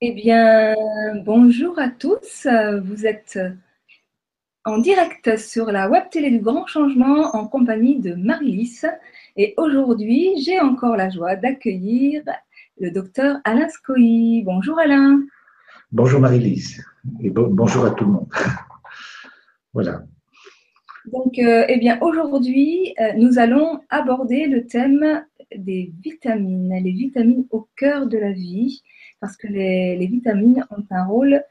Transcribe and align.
Eh 0.00 0.12
bien, 0.12 0.74
bonjour 1.24 1.78
à 1.78 1.88
tous. 1.88 2.46
Vous 2.84 3.06
êtes 3.06 3.38
en 4.64 4.78
direct 4.78 5.36
sur 5.38 5.66
la 5.72 5.88
web 5.88 6.04
télé 6.10 6.30
du 6.30 6.40
Grand 6.40 6.66
Changement 6.66 7.34
en 7.34 7.48
compagnie 7.48 7.98
de 7.98 8.14
Marie-Lys. 8.14 8.86
Et 9.36 9.54
aujourd'hui, 9.56 10.34
j'ai 10.42 10.60
encore 10.60 10.96
la 10.96 11.10
joie 11.10 11.36
d'accueillir 11.36 12.22
le 12.78 12.90
docteur 12.90 13.38
Alain 13.44 13.68
Scoy. 13.68 14.42
Bonjour 14.44 14.78
Alain. 14.78 15.22
Bonjour 15.90 16.20
Marie-Lys 16.20 16.80
et 17.20 17.30
bonjour 17.30 17.86
à 17.86 17.90
tout 17.92 18.04
le 18.04 18.10
monde. 18.12 18.28
voilà. 19.72 20.02
Donc, 21.12 21.38
euh, 21.38 21.64
eh 21.68 21.78
bien, 21.78 21.98
aujourd'hui, 22.02 22.94
euh, 23.00 23.12
nous 23.16 23.38
allons 23.38 23.80
aborder 23.88 24.46
le 24.46 24.66
thème 24.66 25.24
des 25.56 25.92
vitamines, 26.02 26.74
les 26.82 26.92
vitamines 26.92 27.46
au 27.50 27.68
cœur 27.76 28.06
de 28.06 28.18
la 28.18 28.32
vie, 28.32 28.82
parce 29.20 29.36
que 29.36 29.46
les, 29.46 30.06
vitamines 30.06 30.64
ont 30.70 30.84
un 30.90 31.04
rôle 31.04 31.42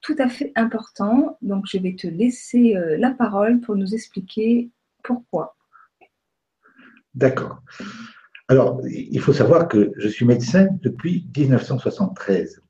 tout 0.00 0.16
à 0.18 0.28
fait 0.28 0.52
important. 0.54 1.38
Donc, 1.42 1.64
je 1.66 1.78
vais 1.78 1.94
te 1.94 2.06
laisser 2.06 2.76
euh, 2.76 2.96
la 2.98 3.10
parole 3.10 3.60
pour 3.60 3.76
nous 3.76 3.94
expliquer 3.94 4.70
pourquoi. 5.02 5.56
D'accord. 7.14 7.62
Alors, 8.48 8.80
il 8.86 9.20
faut 9.20 9.32
savoir 9.32 9.68
que 9.68 9.92
je 9.96 10.08
suis 10.08 10.24
médecin 10.24 10.68
depuis 10.82 11.28
1973. 11.36 12.60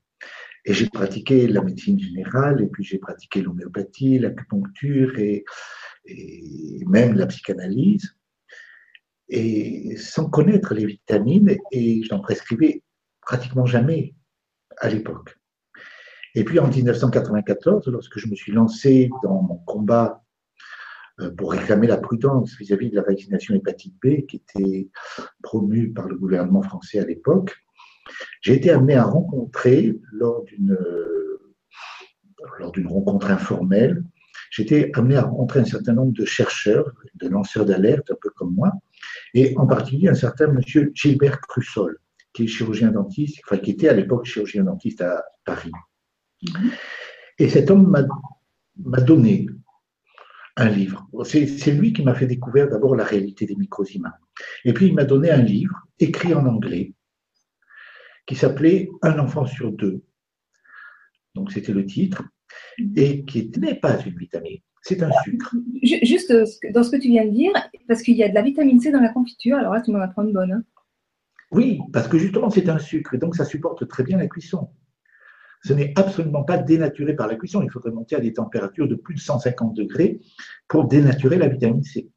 Et 0.65 0.73
j'ai 0.73 0.89
pratiqué 0.89 1.47
la 1.47 1.61
médecine 1.61 1.99
générale, 1.99 2.61
et 2.61 2.67
puis 2.67 2.83
j'ai 2.83 2.97
pratiqué 2.97 3.41
l'homéopathie, 3.41 4.19
l'acupuncture 4.19 5.17
et, 5.17 5.45
et 6.05 6.83
même 6.87 7.13
la 7.15 7.27
psychanalyse 7.27 8.17
et 9.29 9.97
sans 9.97 10.29
connaître 10.29 10.73
les 10.73 10.85
vitamines, 10.85 11.57
et 11.71 12.03
je 12.03 12.13
n'en 12.13 12.21
prescrivais 12.21 12.83
pratiquement 13.21 13.65
jamais 13.65 14.13
à 14.79 14.89
l'époque. 14.89 15.37
Et 16.35 16.43
puis 16.43 16.59
en 16.59 16.67
1994, 16.67 17.87
lorsque 17.87 18.19
je 18.19 18.27
me 18.27 18.35
suis 18.35 18.51
lancé 18.51 19.09
dans 19.23 19.41
mon 19.41 19.57
combat 19.57 20.23
euh, 21.19 21.31
pour 21.31 21.51
réclamer 21.51 21.87
la 21.87 21.97
prudence 21.97 22.55
vis-à-vis 22.57 22.91
de 22.91 22.95
la 22.95 23.01
vaccination 23.01 23.55
hépatite 23.55 23.95
B 24.03 24.25
qui 24.27 24.35
était 24.35 24.89
promue 25.41 25.91
par 25.91 26.07
le 26.07 26.15
gouvernement 26.15 26.61
français 26.61 26.99
à 26.99 27.05
l'époque, 27.05 27.55
j'ai 28.41 28.53
été 28.53 28.69
amené 28.69 28.95
à 28.95 29.03
rencontrer 29.03 29.99
lors 30.11 30.43
d'une 30.45 30.77
rencontre 32.87 33.31
informelle, 33.31 34.03
j'étais 34.51 34.91
amené 34.93 35.15
à 35.15 35.23
rencontrer 35.23 35.61
un 35.61 35.65
certain 35.65 35.93
nombre 35.93 36.13
de 36.13 36.25
chercheurs, 36.25 36.91
de 37.15 37.27
lanceurs 37.27 37.65
d'alerte, 37.65 38.11
un 38.11 38.17
peu 38.21 38.29
comme 38.29 38.53
moi, 38.53 38.71
et 39.33 39.57
en 39.57 39.65
particulier 39.65 40.09
un 40.09 40.13
certain 40.13 40.47
monsieur 40.47 40.91
Gilbert 40.93 41.41
Crussol, 41.41 41.99
qui 42.37 42.43
est 42.43 42.47
chirurgien 42.47 42.91
dentiste, 42.91 43.39
enfin 43.43 43.57
qui 43.57 43.71
était 43.71 43.89
à 43.89 43.93
l'époque 43.93 44.25
chirurgien 44.25 44.63
dentiste 44.63 45.01
à 45.01 45.23
Paris. 45.43 45.71
Mhm. 46.43 46.71
Et 47.39 47.49
cet 47.49 47.71
homme 47.71 47.89
m'a 48.85 49.01
donné 49.01 49.47
un 50.55 50.69
livre. 50.69 51.07
C'est 51.23 51.71
lui 51.71 51.93
qui 51.93 52.03
m'a 52.03 52.13
fait 52.13 52.27
découvrir 52.27 52.69
d'abord 52.69 52.95
la 52.95 53.03
réalité 53.03 53.47
des 53.47 53.55
microzymas. 53.55 54.13
Et 54.65 54.73
puis 54.73 54.85
il 54.85 54.93
m'a 54.93 55.03
donné 55.03 55.31
un 55.31 55.41
livre 55.41 55.75
écrit 55.99 56.35
en 56.35 56.45
anglais 56.45 56.93
qui 58.27 58.35
s'appelait 58.35 58.87
Un 59.01 59.17
enfant 59.17 59.47
sur 59.47 59.71
deux. 59.71 60.03
Donc 61.33 61.51
c'était 61.51 61.73
le 61.73 61.85
titre, 61.87 62.23
mhm. 62.77 62.93
et 62.97 63.25
qui 63.25 63.51
n'est 63.57 63.79
pas 63.79 63.99
une 64.05 64.15
vitamine, 64.15 64.59
c'est 64.83 65.01
un 65.01 65.11
sucre. 65.23 65.55
Juste 65.81 66.29
euh, 66.29 66.45
dans 66.71 66.83
ce 66.83 66.91
que 66.91 66.97
tu 66.97 67.07
viens 67.07 67.25
de 67.25 67.31
dire, 67.31 67.53
parce 67.87 68.03
qu'il 68.03 68.15
y 68.15 68.23
a 68.23 68.29
de 68.29 68.35
la 68.35 68.43
vitamine 68.43 68.79
C 68.79 68.91
dans 68.91 69.01
la 69.01 69.09
confiture, 69.09 69.57
alors 69.57 69.73
là, 69.73 69.81
tu 69.81 69.89
m'en 69.89 70.01
apprends 70.01 70.23
une 70.23 70.33
bonne. 70.33 70.51
Hein. 70.51 70.63
Oui, 71.51 71.79
parce 71.93 72.07
que 72.07 72.17
justement, 72.17 72.49
c'est 72.49 72.69
un 72.69 72.79
sucre, 72.79 73.13
et 73.13 73.17
donc 73.17 73.35
ça 73.35 73.45
supporte 73.45 73.87
très 73.87 74.03
bien 74.03 74.17
la 74.17 74.27
cuisson. 74.27 74.69
Ce 75.63 75.73
n'est 75.73 75.93
absolument 75.95 76.43
pas 76.43 76.57
dénaturé 76.57 77.15
par 77.15 77.27
la 77.27 77.35
cuisson. 77.35 77.61
Il 77.63 77.71
faudrait 77.71 77.91
monter 77.91 78.15
à 78.15 78.19
des 78.19 78.33
températures 78.33 78.87
de 78.87 78.95
plus 78.95 79.15
de 79.15 79.19
150 79.19 79.73
degrés 79.73 80.19
pour 80.67 80.87
dénaturer 80.87 81.37
la 81.37 81.47
vitamine 81.47 81.83
C. 81.83 82.09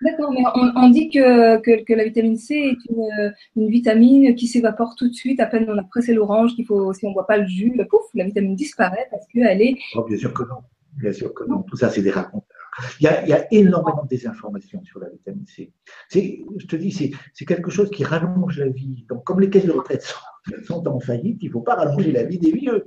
D'accord, 0.00 0.32
mais 0.32 0.42
on, 0.76 0.90
dit 0.90 1.08
que, 1.10 1.58
que, 1.82 1.92
la 1.92 2.04
vitamine 2.04 2.36
C 2.36 2.54
est 2.54 2.90
une, 2.90 3.34
une 3.56 3.68
vitamine 3.68 4.34
qui 4.36 4.46
s'évapore 4.46 4.94
tout 4.96 5.08
de 5.08 5.14
suite, 5.14 5.40
à 5.40 5.46
peine 5.46 5.66
on 5.68 5.76
a 5.76 5.82
pressé 5.82 6.14
l'orange, 6.14 6.54
qu'il 6.54 6.66
faut, 6.66 6.92
si 6.92 7.04
on 7.04 7.10
ne 7.10 7.14
boit 7.14 7.26
pas 7.26 7.36
le 7.36 7.46
jus, 7.46 7.72
pouf, 7.90 8.02
la 8.14 8.24
vitamine 8.24 8.54
disparaît 8.54 9.08
parce 9.10 9.26
qu'elle 9.26 9.60
est. 9.60 9.76
Oh, 9.96 10.04
bien 10.04 10.16
sûr 10.16 10.32
que 10.32 10.44
non. 10.44 10.58
Bien 10.98 11.12
sûr 11.12 11.34
que 11.34 11.44
non. 11.44 11.62
Tout 11.62 11.76
ça, 11.76 11.90
c'est 11.90 12.02
des 12.02 12.10
raconteurs. 12.10 12.57
Il 13.00 13.04
y, 13.04 13.06
a, 13.06 13.22
il 13.22 13.28
y, 13.28 13.32
a, 13.32 13.46
énormément 13.52 14.04
de 14.04 14.08
désinformation 14.08 14.82
sur 14.84 15.00
la 15.00 15.08
vitamine 15.08 15.46
C. 15.46 15.72
Je 16.12 16.66
te 16.66 16.76
dis, 16.76 16.92
c'est 16.92 17.44
quelque 17.44 17.70
chose 17.70 17.90
qui 17.90 18.04
rallonge 18.04 18.58
la 18.58 18.68
vie. 18.68 19.04
Donc, 19.08 19.24
comme 19.24 19.40
les 19.40 19.50
caisses 19.50 19.66
de 19.66 19.72
retraite 19.72 20.02
sont, 20.02 20.62
sont 20.64 20.88
en 20.88 21.00
faillite, 21.00 21.42
il 21.42 21.46
ne 21.46 21.52
faut 21.52 21.60
pas 21.60 21.74
rallonger 21.74 22.12
la 22.12 22.24
vie 22.24 22.38
des 22.38 22.52
vieux. 22.52 22.86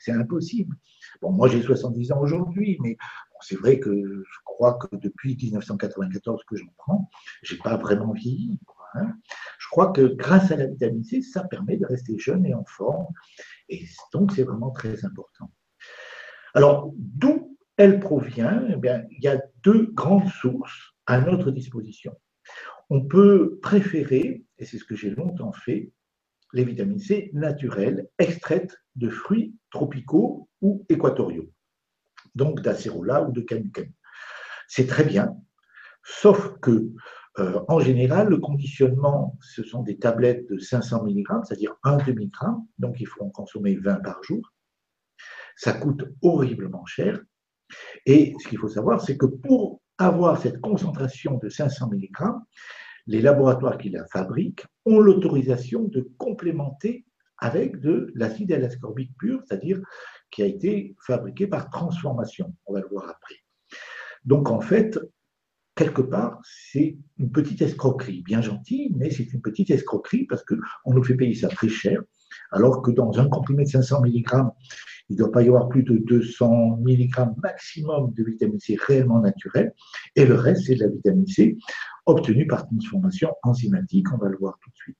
C'est 0.00 0.12
impossible. 0.12 0.76
Bon, 1.20 1.32
moi, 1.32 1.48
j'ai 1.48 1.62
70 1.62 2.12
ans 2.12 2.20
aujourd'hui, 2.20 2.78
mais 2.82 2.96
c'est 3.40 3.56
vrai 3.56 3.78
que 3.78 3.90
je 3.90 4.38
crois 4.44 4.74
que 4.74 4.96
depuis 4.96 5.36
1994 5.36 6.44
que 6.44 6.56
j'en 6.56 6.66
prends, 6.76 7.10
je 7.42 7.54
n'ai 7.54 7.60
pas 7.60 7.76
vraiment 7.76 8.12
vieilli. 8.12 8.60
Hein. 8.94 9.12
Je 9.58 9.68
crois 9.68 9.92
que 9.92 10.02
grâce 10.02 10.50
à 10.50 10.56
la 10.56 10.66
vitamine 10.66 11.04
C, 11.04 11.22
ça 11.22 11.44
permet 11.44 11.76
de 11.76 11.86
rester 11.86 12.18
jeune 12.18 12.46
et 12.46 12.54
en 12.54 12.64
forme. 12.64 13.06
Et 13.68 13.84
donc, 14.12 14.32
c'est 14.32 14.44
vraiment 14.44 14.70
très 14.70 15.04
important. 15.04 15.50
Alors, 16.54 16.92
d'où 16.96 17.55
elle 17.76 18.00
provient 18.00 18.64
eh 18.68 18.76
bien, 18.76 19.04
Il 19.10 19.22
y 19.22 19.28
a 19.28 19.40
deux 19.62 19.90
grandes 19.92 20.28
sources 20.28 20.94
à 21.06 21.20
notre 21.20 21.50
disposition. 21.50 22.14
On 22.90 23.04
peut 23.04 23.58
préférer, 23.62 24.44
et 24.58 24.64
c'est 24.64 24.78
ce 24.78 24.84
que 24.84 24.96
j'ai 24.96 25.10
longtemps 25.10 25.52
fait, 25.52 25.92
les 26.52 26.64
vitamines 26.64 26.98
C 26.98 27.30
naturelles 27.32 28.08
extraites 28.18 28.76
de 28.94 29.08
fruits 29.08 29.54
tropicaux 29.70 30.48
ou 30.62 30.86
équatoriaux, 30.88 31.50
donc 32.34 32.62
d'acérola 32.62 33.24
ou 33.24 33.32
de 33.32 33.40
canucane. 33.40 33.92
C'est 34.68 34.86
très 34.86 35.04
bien, 35.04 35.36
sauf 36.04 36.58
que 36.60 36.90
euh, 37.38 37.60
en 37.68 37.80
général, 37.80 38.28
le 38.28 38.38
conditionnement, 38.38 39.36
ce 39.40 39.62
sont 39.62 39.82
des 39.82 39.98
tablettes 39.98 40.48
de 40.48 40.58
500 40.58 41.04
mg, 41.04 41.26
c'est-à-dire 41.44 41.76
un 41.82 41.98
demi-gramme, 41.98 42.64
donc 42.78 42.96
il 43.00 43.06
faut 43.06 43.24
en 43.24 43.30
consommer 43.30 43.76
20 43.76 43.96
par 43.96 44.22
jour. 44.22 44.40
Ça 45.56 45.74
coûte 45.74 46.04
horriblement 46.22 46.86
cher. 46.86 47.20
Et 48.04 48.34
ce 48.42 48.48
qu'il 48.48 48.58
faut 48.58 48.68
savoir, 48.68 49.00
c'est 49.00 49.16
que 49.16 49.26
pour 49.26 49.80
avoir 49.98 50.40
cette 50.40 50.60
concentration 50.60 51.38
de 51.38 51.48
500 51.48 51.90
mg, 51.90 52.10
les 53.06 53.20
laboratoires 53.20 53.78
qui 53.78 53.90
la 53.90 54.04
fabriquent 54.06 54.66
ont 54.84 54.98
l'autorisation 54.98 55.84
de 55.84 56.08
complémenter 56.18 57.06
avec 57.38 57.80
de 57.80 58.10
l'acide 58.14 58.50
L-ascorbique 58.50 59.16
pur, 59.18 59.42
c'est-à-dire 59.44 59.80
qui 60.30 60.42
a 60.42 60.46
été 60.46 60.94
fabriqué 61.06 61.46
par 61.46 61.70
transformation. 61.70 62.54
On 62.66 62.74
va 62.74 62.80
le 62.80 62.88
voir 62.88 63.08
après. 63.08 63.36
Donc 64.24 64.50
en 64.50 64.60
fait, 64.60 64.98
quelque 65.74 66.02
part, 66.02 66.40
c'est 66.42 66.96
une 67.18 67.30
petite 67.30 67.62
escroquerie, 67.62 68.22
bien 68.22 68.40
gentille, 68.40 68.92
mais 68.96 69.10
c'est 69.10 69.32
une 69.32 69.42
petite 69.42 69.70
escroquerie 69.70 70.24
parce 70.24 70.44
qu'on 70.44 70.94
nous 70.94 71.04
fait 71.04 71.14
payer 71.14 71.34
ça 71.34 71.48
très 71.48 71.68
cher, 71.68 72.02
alors 72.50 72.82
que 72.82 72.90
dans 72.90 73.18
un 73.20 73.28
comprimé 73.28 73.64
de 73.64 73.68
500 73.68 74.02
mg, 74.02 74.24
il 75.08 75.14
ne 75.14 75.18
doit 75.18 75.32
pas 75.32 75.42
y 75.42 75.48
avoir 75.48 75.68
plus 75.68 75.82
de 75.82 75.98
200 75.98 76.78
mg 76.84 77.10
maximum 77.42 78.12
de 78.12 78.24
vitamine 78.24 78.60
C 78.60 78.76
réellement 78.86 79.20
naturelle, 79.20 79.72
et 80.14 80.24
le 80.24 80.34
reste, 80.34 80.66
c'est 80.66 80.74
de 80.74 80.80
la 80.80 80.88
vitamine 80.88 81.26
C 81.26 81.56
obtenue 82.06 82.46
par 82.46 82.66
transformation 82.66 83.32
enzymatique, 83.42 84.12
on 84.12 84.18
va 84.18 84.28
le 84.28 84.36
voir 84.36 84.58
tout 84.62 84.70
de 84.70 84.76
suite. 84.76 84.96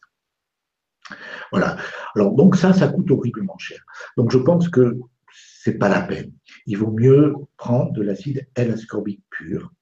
Voilà. 1.52 1.76
Alors, 2.14 2.32
donc 2.32 2.56
ça, 2.56 2.72
ça 2.72 2.88
coûte 2.88 3.10
horriblement 3.10 3.58
cher. 3.58 3.78
Donc, 4.16 4.32
je 4.32 4.38
pense 4.38 4.68
que 4.68 4.98
c'est 5.32 5.78
pas 5.78 5.88
la 5.88 6.02
peine. 6.02 6.32
Il 6.66 6.78
vaut 6.78 6.90
mieux 6.90 7.34
prendre 7.56 7.92
de 7.92 8.02
l'acide 8.02 8.46
L-ascorbique 8.54 9.22
pur. 9.30 9.72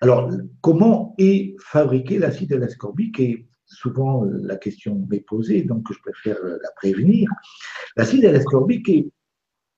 Alors, 0.00 0.30
comment 0.60 1.14
est 1.18 1.54
fabriqué 1.60 2.18
l'acide 2.18 2.52
L-ascorbique 2.52 3.20
Et 3.20 3.46
souvent, 3.64 4.24
la 4.24 4.56
question 4.56 5.06
m'est 5.10 5.20
posée, 5.20 5.62
donc 5.62 5.86
je 5.92 5.98
préfère 5.98 6.38
la 6.42 6.70
prévenir. 6.76 7.30
L'acide 7.96 8.24
L-ascorbique 8.24 8.88
est 8.88 9.10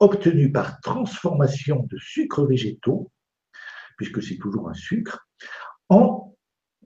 obtenu 0.02 0.50
par 0.50 0.80
transformation 0.80 1.86
de 1.88 1.96
sucres 1.98 2.44
végétaux, 2.44 3.10
puisque 3.96 4.22
c'est 4.22 4.36
toujours 4.36 4.68
un 4.68 4.74
sucre, 4.74 5.26
en 5.88 6.34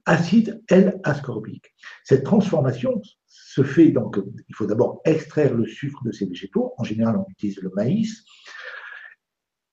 acide 0.05 0.63
L-ascorbique. 0.69 1.75
Cette 2.05 2.25
transformation 2.25 3.01
se 3.27 3.63
fait 3.63 3.89
donc, 3.89 4.19
il 4.49 4.55
faut 4.55 4.67
d'abord 4.67 5.01
extraire 5.05 5.55
le 5.55 5.67
sucre 5.67 6.05
de 6.05 6.13
ces 6.13 6.27
végétaux. 6.27 6.75
En 6.77 6.85
général, 6.85 7.17
on 7.17 7.27
utilise 7.31 7.61
le 7.63 7.71
maïs. 7.75 8.23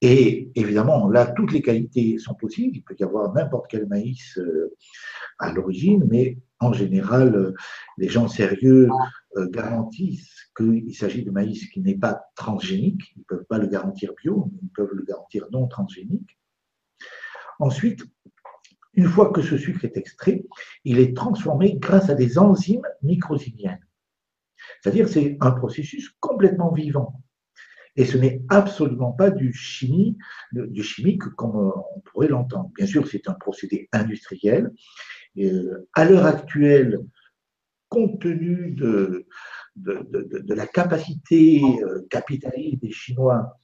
Et 0.02 0.52
évidemment, 0.56 1.10
là, 1.10 1.28
toutes 1.28 1.52
les 1.52 1.62
qualités 1.62 2.18
sont 2.18 2.34
possibles. 2.34 2.76
Il 2.76 2.84
peut 2.84 2.96
y 3.00 3.04
avoir 3.04 3.34
n'importe 3.34 3.68
quel 3.70 3.88
maïs 3.88 4.38
euh, 4.38 4.74
à 5.40 5.52
l'origine, 5.52 6.06
mais 6.10 6.38
en 6.60 6.74
général, 6.74 7.36
euh, 7.36 7.54
les 7.98 8.10
gens 8.10 8.28
sérieux 8.28 8.90
garantissent 9.52 10.52
qu'il 10.56 10.96
s'agit 10.96 11.24
de 11.24 11.32
maïs 11.32 11.68
qui 11.70 11.82
n'est 11.82 11.98
pas 11.98 12.24
transgénique. 12.36 13.14
Ils 13.16 13.20
ne 13.20 13.26
peuvent 13.26 13.46
pas 13.46 13.58
le 13.58 13.68
garantir 13.68 14.14
bio, 14.22 14.50
mais 14.52 14.60
ils 14.64 14.70
peuvent 14.70 14.94
le 14.94 15.04
garantir 15.04 15.48
non 15.52 15.68
transgénique. 15.68 16.38
Ensuite, 17.60 18.04
une 18.94 19.08
fois 19.08 19.32
que 19.32 19.42
ce 19.42 19.58
sucre 19.58 19.86
est 19.86 19.98
extrait, 19.98 20.46
il 20.84 21.00
est 21.00 21.16
transformé 21.16 21.76
grâce 21.78 22.10
à 22.10 22.16
des 22.16 22.38
enzymes 22.38 22.86
microzymiennes. 23.02 23.86
C'est-à-dire 24.82 25.10
c'est 25.10 25.38
un 25.42 25.52
processus 25.52 26.10
complètement 26.20 26.72
vivant. 26.72 27.22
Et 27.96 28.06
ce 28.06 28.18
n'est 28.18 28.42
absolument 28.50 29.12
pas 29.12 29.30
du 29.30 29.54
chimie, 29.54 30.18
du 30.52 30.84
chimique 30.84 31.24
comme 31.36 31.56
on 31.56 32.00
pourrait 32.02 32.28
l'entendre. 32.28 32.72
Bien 32.76 32.88
sûr, 32.88 33.08
c'est 33.08 33.28
un 33.28 33.34
procédé 33.34 33.88
industriel. 33.92 34.72
Euh, 35.38 35.88
à 35.94 36.06
l'heure 36.06 36.26
actuelle, 36.26 37.00
compte 37.94 38.20
tenu 38.20 38.72
de, 38.72 39.26
la 39.76 40.68
capacité 40.68 41.62
euh, 41.84 42.06
capitaliste 42.10 42.82
des 42.82 42.92
Chinois 42.92 43.58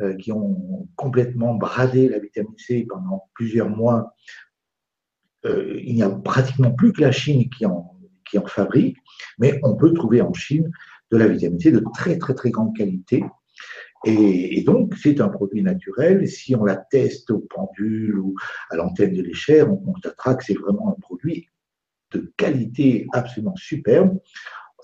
euh, 0.00 0.16
qui 0.16 0.32
ont 0.32 0.88
complètement 0.96 1.54
bradé 1.54 2.08
la 2.08 2.18
vitamine 2.18 2.56
C 2.56 2.86
pendant 2.88 3.28
plusieurs 3.34 3.68
mois, 3.68 4.14
il 5.44 5.96
n'y 5.96 6.04
a 6.04 6.08
pratiquement 6.08 6.70
plus 6.70 6.92
que 6.92 7.00
la 7.00 7.10
Chine 7.10 7.50
qui 7.50 7.66
en, 7.66 7.96
qui 8.30 8.38
en 8.38 8.46
fabrique, 8.46 8.96
mais 9.38 9.58
on 9.64 9.74
peut 9.74 9.92
trouver 9.92 10.20
en 10.22 10.32
Chine 10.32 10.70
de 11.10 11.16
la 11.16 11.26
vitamine 11.26 11.58
C 11.58 11.72
de 11.72 11.84
très 11.92 12.16
très 12.16 12.34
très 12.34 12.50
grande 12.50 12.76
qualité 12.76 13.24
et, 14.04 14.62
donc, 14.62 14.94
c'est 14.96 15.20
un 15.20 15.28
produit 15.28 15.62
naturel. 15.62 16.26
Si 16.28 16.56
on 16.56 16.64
la 16.64 16.76
teste 16.76 17.30
au 17.30 17.38
pendule 17.38 18.18
ou 18.18 18.34
à 18.70 18.76
l'antenne 18.76 19.14
de 19.14 19.22
l'échelle, 19.22 19.68
on 19.68 19.76
constatera 19.76 20.34
que 20.34 20.44
c'est 20.44 20.58
vraiment 20.58 20.90
un 20.90 21.00
produit 21.00 21.48
de 22.12 22.32
qualité 22.36 23.06
absolument 23.12 23.56
superbe. 23.56 24.18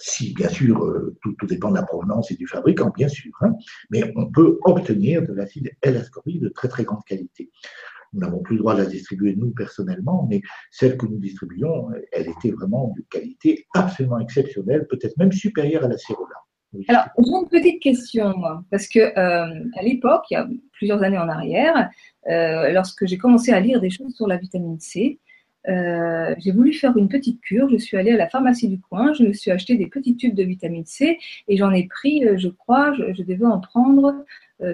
Si, 0.00 0.32
bien 0.32 0.48
sûr, 0.48 0.84
euh, 0.84 1.16
tout, 1.22 1.34
dépend 1.46 1.70
de 1.70 1.76
la 1.76 1.82
provenance 1.82 2.30
et 2.30 2.36
du 2.36 2.46
fabricant, 2.46 2.90
bien 2.96 3.08
sûr, 3.08 3.32
hein, 3.40 3.52
mais 3.90 4.12
on 4.14 4.30
peut 4.30 4.58
obtenir 4.64 5.22
de 5.22 5.32
l'acide 5.32 5.72
L-ascorbique 5.82 6.40
de 6.40 6.48
très 6.48 6.68
très 6.68 6.84
grande 6.84 7.04
qualité. 7.04 7.50
Nous 8.12 8.20
n'avons 8.20 8.40
plus 8.40 8.54
le 8.54 8.60
droit 8.60 8.74
de 8.74 8.82
la 8.82 8.86
distribuer 8.86 9.34
nous 9.36 9.50
personnellement, 9.50 10.26
mais 10.30 10.40
celle 10.70 10.96
que 10.96 11.06
nous 11.06 11.18
distribuons, 11.18 11.90
elle 12.12 12.28
était 12.28 12.52
vraiment 12.52 12.94
de 12.96 13.02
qualité 13.10 13.66
absolument 13.74 14.20
exceptionnelle, 14.20 14.86
peut-être 14.88 15.16
même 15.18 15.32
supérieure 15.32 15.84
à 15.84 15.88
la 15.88 15.98
cérola. 15.98 16.36
Alors, 16.88 17.04
j'ai 17.18 17.30
une 17.30 17.48
petite 17.48 17.82
question, 17.82 18.36
moi, 18.36 18.62
parce 18.70 18.88
que 18.88 18.98
euh, 18.98 19.64
à 19.76 19.82
l'époque, 19.82 20.24
il 20.30 20.34
y 20.34 20.36
a 20.36 20.46
plusieurs 20.72 21.02
années 21.02 21.18
en 21.18 21.28
arrière, 21.28 21.90
euh, 22.28 22.70
lorsque 22.72 23.06
j'ai 23.06 23.16
commencé 23.16 23.52
à 23.52 23.60
lire 23.60 23.80
des 23.80 23.90
choses 23.90 24.14
sur 24.14 24.26
la 24.26 24.36
vitamine 24.36 24.78
C, 24.78 25.18
euh, 25.68 26.34
j'ai 26.38 26.52
voulu 26.52 26.72
faire 26.72 26.96
une 26.96 27.08
petite 27.08 27.40
cure. 27.40 27.68
Je 27.68 27.76
suis 27.76 27.96
allée 27.96 28.12
à 28.12 28.16
la 28.16 28.28
pharmacie 28.28 28.68
du 28.68 28.80
coin, 28.80 29.12
je 29.12 29.24
me 29.24 29.32
suis 29.32 29.50
acheté 29.50 29.76
des 29.76 29.86
petits 29.86 30.16
tubes 30.16 30.34
de 30.34 30.42
vitamine 30.42 30.86
C 30.86 31.18
et 31.48 31.56
j'en 31.56 31.70
ai 31.72 31.86
pris, 31.86 32.22
je 32.36 32.48
crois, 32.48 32.92
je, 32.94 33.22
devais 33.22 33.46
en 33.46 33.60
prendre 33.60 34.24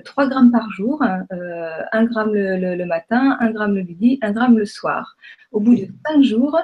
3 0.05 0.29
grammes 0.29 0.50
par 0.50 0.70
jour, 0.70 1.02
1 1.02 1.26
hein, 1.31 2.05
gramme 2.05 2.35
le, 2.35 2.76
le, 2.76 2.87
matin, 2.87 3.37
1 3.41 3.50
gramme 3.50 3.75
le 3.75 3.82
midi, 3.82 4.19
1 4.23 4.32
gramme 4.32 4.58
le 4.58 4.64
soir. 4.64 5.17
Au 5.52 5.61
bout 5.61 5.75
de 5.75 5.87
5 6.06 6.23
jours, 6.23 6.58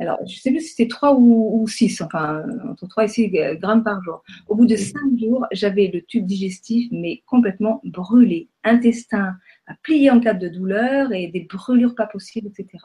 alors, 0.00 0.18
je 0.26 0.34
ne 0.34 0.38
sais 0.38 0.50
plus 0.50 0.60
si 0.60 0.68
c'était 0.74 0.88
3 0.88 1.16
ou, 1.16 1.66
6, 1.66 2.02
enfin, 2.02 2.44
entre 2.68 2.86
3 2.86 3.04
et 3.04 3.08
6 3.08 3.30
grammes 3.60 3.82
par 3.82 4.02
jour. 4.04 4.22
Au 4.46 4.54
bout 4.54 4.66
de 4.66 4.76
5 4.76 5.18
jours, 5.18 5.46
j'avais 5.50 5.90
le 5.92 6.02
tube 6.02 6.24
digestif, 6.24 6.88
mais 6.92 7.22
complètement 7.26 7.80
brûlé. 7.84 8.48
Intestin 8.62 9.36
à 9.66 9.74
plier 9.82 10.10
en 10.10 10.20
cas 10.20 10.34
de 10.34 10.48
douleur 10.48 11.12
et 11.12 11.26
des 11.26 11.40
brûlures 11.40 11.96
pas 11.96 12.06
possibles, 12.06 12.48
etc. 12.48 12.78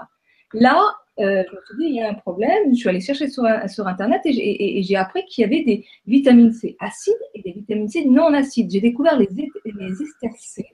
Là, 0.53 0.79
euh, 1.19 1.43
je 1.47 1.55
me 1.55 1.61
suis 1.65 1.77
dit, 1.77 1.85
il 1.85 1.95
y 1.95 2.01
a 2.01 2.09
un 2.09 2.13
problème. 2.15 2.71
Je 2.71 2.75
suis 2.75 2.89
allée 2.89 3.01
chercher 3.01 3.27
sur, 3.27 3.43
sur 3.67 3.87
Internet 3.87 4.21
et 4.25 4.81
j'ai 4.83 4.95
appris 4.95 5.25
qu'il 5.25 5.43
y 5.43 5.45
avait 5.45 5.63
des 5.63 5.85
vitamines 6.07 6.53
C 6.53 6.75
acides 6.79 7.13
et 7.35 7.41
des 7.41 7.51
vitamines 7.51 7.89
C 7.89 8.05
non 8.05 8.33
acides. 8.33 8.71
J'ai 8.71 8.81
découvert 8.81 9.17
les, 9.17 9.29
les 9.33 9.91
ester 9.91 10.29
C 10.37 10.65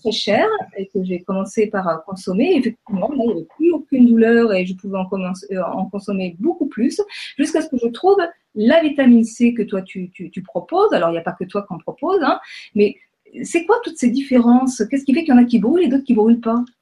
très 0.00 0.12
cher 0.12 0.46
et 0.76 0.86
que 0.86 1.02
j'ai 1.02 1.22
commencé 1.22 1.66
par 1.66 2.04
consommer. 2.04 2.56
Effectivement, 2.56 3.08
là, 3.08 3.16
il 3.18 3.26
n'y 3.26 3.32
avait 3.32 3.48
plus 3.56 3.72
aucune 3.72 4.06
douleur 4.06 4.52
et 4.52 4.64
je 4.64 4.74
pouvais 4.74 4.98
en, 4.98 5.08
euh, 5.12 5.60
consommer 5.90 6.36
beaucoup 6.38 6.66
plus 6.66 7.00
jusqu'à 7.38 7.62
ce 7.62 7.68
que 7.68 7.78
je 7.78 7.88
trouve 7.88 8.18
la 8.54 8.82
vitamine 8.82 9.24
C 9.24 9.54
que 9.54 9.62
toi 9.62 9.82
tu, 9.82 10.10
proposes. 10.44 10.92
Alors, 10.92 11.10
il 11.10 11.12
n'y 11.12 11.18
a 11.18 11.22
pas 11.22 11.32
que 11.32 11.44
toi 11.44 11.62
qu'on 11.62 11.78
propose, 11.78 12.20
hein, 12.22 12.38
mais 12.74 12.96
c'est 13.42 13.64
quoi 13.64 13.76
toutes 13.82 13.96
ces 13.96 14.10
différences? 14.10 14.82
Qu'est-ce 14.90 15.04
qui 15.04 15.14
fait 15.14 15.24
qu'il 15.24 15.34
y 15.34 15.36
en 15.36 15.40
a 15.40 15.44
qui 15.44 15.58
brûlent 15.58 15.84
et 15.84 15.88
d'autres 15.88 16.04
qui 16.04 16.12
ne 16.12 16.18
brûlent 16.18 16.40
pas? 16.40 16.56
euh, 16.56 16.81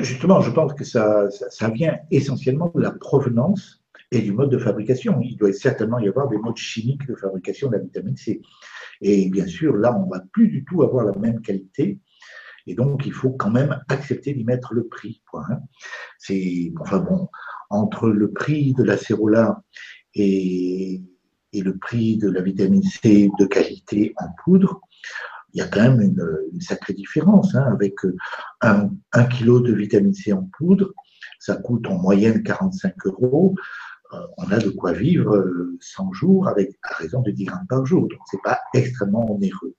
Justement, 0.00 0.40
je 0.40 0.50
pense 0.50 0.74
que 0.74 0.84
ça, 0.84 1.30
ça, 1.30 1.68
vient 1.70 1.98
essentiellement 2.10 2.72
de 2.74 2.80
la 2.80 2.90
provenance 2.90 3.84
et 4.10 4.20
du 4.20 4.32
mode 4.32 4.50
de 4.50 4.58
fabrication. 4.58 5.20
Il 5.22 5.36
doit 5.36 5.52
certainement 5.52 5.98
y 5.98 6.08
avoir 6.08 6.28
des 6.28 6.38
modes 6.38 6.56
chimiques 6.56 7.06
de 7.06 7.14
fabrication 7.14 7.68
de 7.68 7.76
la 7.76 7.82
vitamine 7.82 8.16
C. 8.16 8.40
Et 9.00 9.30
bien 9.30 9.46
sûr, 9.46 9.76
là, 9.76 9.96
on 9.96 10.06
ne 10.06 10.10
va 10.10 10.24
plus 10.32 10.48
du 10.48 10.64
tout 10.64 10.82
avoir 10.82 11.04
la 11.04 11.16
même 11.18 11.40
qualité 11.40 12.00
et 12.66 12.74
donc, 12.74 13.06
il 13.06 13.12
faut 13.12 13.30
quand 13.30 13.50
même 13.50 13.80
accepter 13.88 14.34
d'y 14.34 14.44
mettre 14.44 14.74
le 14.74 14.86
prix. 14.86 15.22
Hein. 15.34 15.60
C'est, 16.18 16.72
enfin 16.80 16.98
bon, 16.98 17.28
entre 17.70 18.08
le 18.08 18.32
prix 18.32 18.74
de 18.74 18.82
la 18.82 18.96
cérola 18.96 19.62
et, 20.14 21.02
et, 21.52 21.60
le 21.60 21.76
prix 21.78 22.16
de 22.16 22.28
la 22.28 22.42
vitamine 22.42 22.82
C 22.82 23.30
de 23.38 23.46
qualité 23.46 24.14
en 24.16 24.26
poudre, 24.44 24.80
il 25.56 25.60
y 25.60 25.62
a 25.62 25.68
quand 25.68 25.80
même 25.80 26.02
une, 26.02 26.60
sacrée 26.60 26.92
différence. 26.92 27.54
Hein, 27.54 27.64
avec 27.72 27.94
un, 28.60 28.90
un, 29.12 29.24
kilo 29.24 29.60
de 29.60 29.72
vitamine 29.72 30.12
C 30.12 30.32
en 30.32 30.48
poudre, 30.58 30.92
ça 31.40 31.56
coûte 31.56 31.86
en 31.86 31.98
moyenne 31.98 32.42
45 32.42 32.94
euros. 33.06 33.54
Euh, 34.12 34.18
on 34.36 34.44
a 34.52 34.58
de 34.58 34.68
quoi 34.68 34.92
vivre 34.92 35.46
100 35.80 36.12
jours 36.12 36.46
avec 36.46 36.72
à 36.82 36.96
raison 36.96 37.22
de 37.22 37.30
10 37.30 37.44
grammes 37.46 37.66
par 37.68 37.86
jour. 37.86 38.02
Donc, 38.02 38.20
c'est 38.30 38.42
pas 38.44 38.60
extrêmement 38.74 39.30
onéreux. 39.32 39.74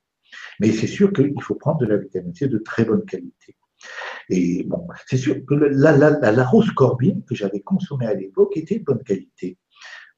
Mais 0.60 0.72
c'est 0.72 0.88
sûr 0.88 1.14
qu'il 1.14 1.42
faut 1.42 1.56
prendre 1.56 1.80
de 1.80 1.86
la 1.86 1.98
vitamine 1.98 2.34
C 2.34 2.48
de 2.48 2.58
très 2.58 2.84
bonne 2.84 3.06
qualité. 3.06 3.56
Et 4.30 4.64
bon, 4.64 4.88
c'est 5.06 5.18
sûr 5.18 5.36
que 5.46 5.54
la, 5.54 5.96
la, 5.96 6.10
la, 6.10 6.44
rose 6.44 6.72
corbine 6.72 7.24
que 7.24 7.36
j'avais 7.36 7.62
consommée 7.62 8.08
à 8.08 8.16
l'époque 8.16 8.58
était 8.58 8.80
de 8.80 8.84
bonne 8.84 9.04
qualité. 9.04 9.60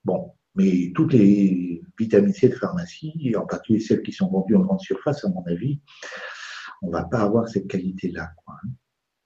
Bon, 0.06 0.31
mais 0.59 0.91
toutes 0.94 1.13
les 1.13 1.81
vitamines 1.97 2.33
C 2.33 2.50
de 2.50 2.56
pharmacie, 2.56 3.33
en 3.38 3.45
particulier 3.45 3.79
celles 3.79 4.01
qui 4.01 4.11
sont 4.11 4.29
vendues 4.29 4.57
en 4.57 4.61
grande 4.61 4.81
surface, 4.81 5.23
à 5.23 5.29
mon 5.29 5.44
avis, 5.47 5.79
on 6.81 6.88
ne 6.88 6.91
va 6.91 7.03
pas 7.06 7.21
avoir 7.21 7.47
cette 7.47 7.67
qualité-là. 7.67 8.29
Hein. 8.47 8.69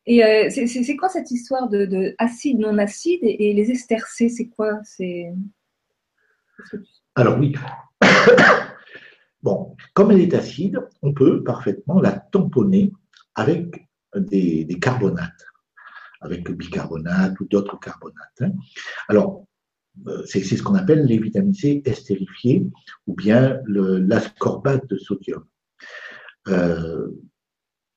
Et 0.06 0.24
euh, 0.24 0.50
c'est 0.50 0.96
quoi 0.96 1.10
cette 1.10 1.32
histoire 1.32 1.70
de, 1.70 2.14
acide, 2.18 2.60
non 2.60 2.78
acide 2.78 3.22
et, 3.24 3.54
les 3.54 3.72
esters 3.72 4.06
C, 4.06 4.30
c'est 4.30 4.50
quoi 4.50 4.82
Alors 7.16 7.40
oui, 7.40 7.56
Bon, 9.42 9.76
comme 9.94 10.12
elle 10.12 10.22
est 10.22 10.34
acide, 10.36 10.80
on 11.02 11.14
peut 11.14 11.44
parfaitement 11.44 12.00
la 12.00 12.12
tamponner 12.12 12.92
avec 13.36 13.88
des, 14.16 14.68
carbonates, 14.80 15.46
avec 16.22 16.48
le 16.48 16.56
bicarbonate 16.56 17.38
ou 17.40 17.46
d'autres 17.46 17.80
carbonates. 17.80 18.42
Hein. 18.42 18.52
Alors, 19.10 19.46
c'est 20.26 20.42
ce 20.42 20.64
qu'on 20.64 20.76
appelle 20.76 21.06
les 21.06 21.18
vitamines 21.18 21.54
C 21.54 21.82
estérifiées 21.86 22.66
ou 23.08 23.16
bien 23.16 23.60
l'ascorbate 23.68 24.88
de 24.90 24.98
sodium. 24.98 25.46
Euh, 26.48 27.08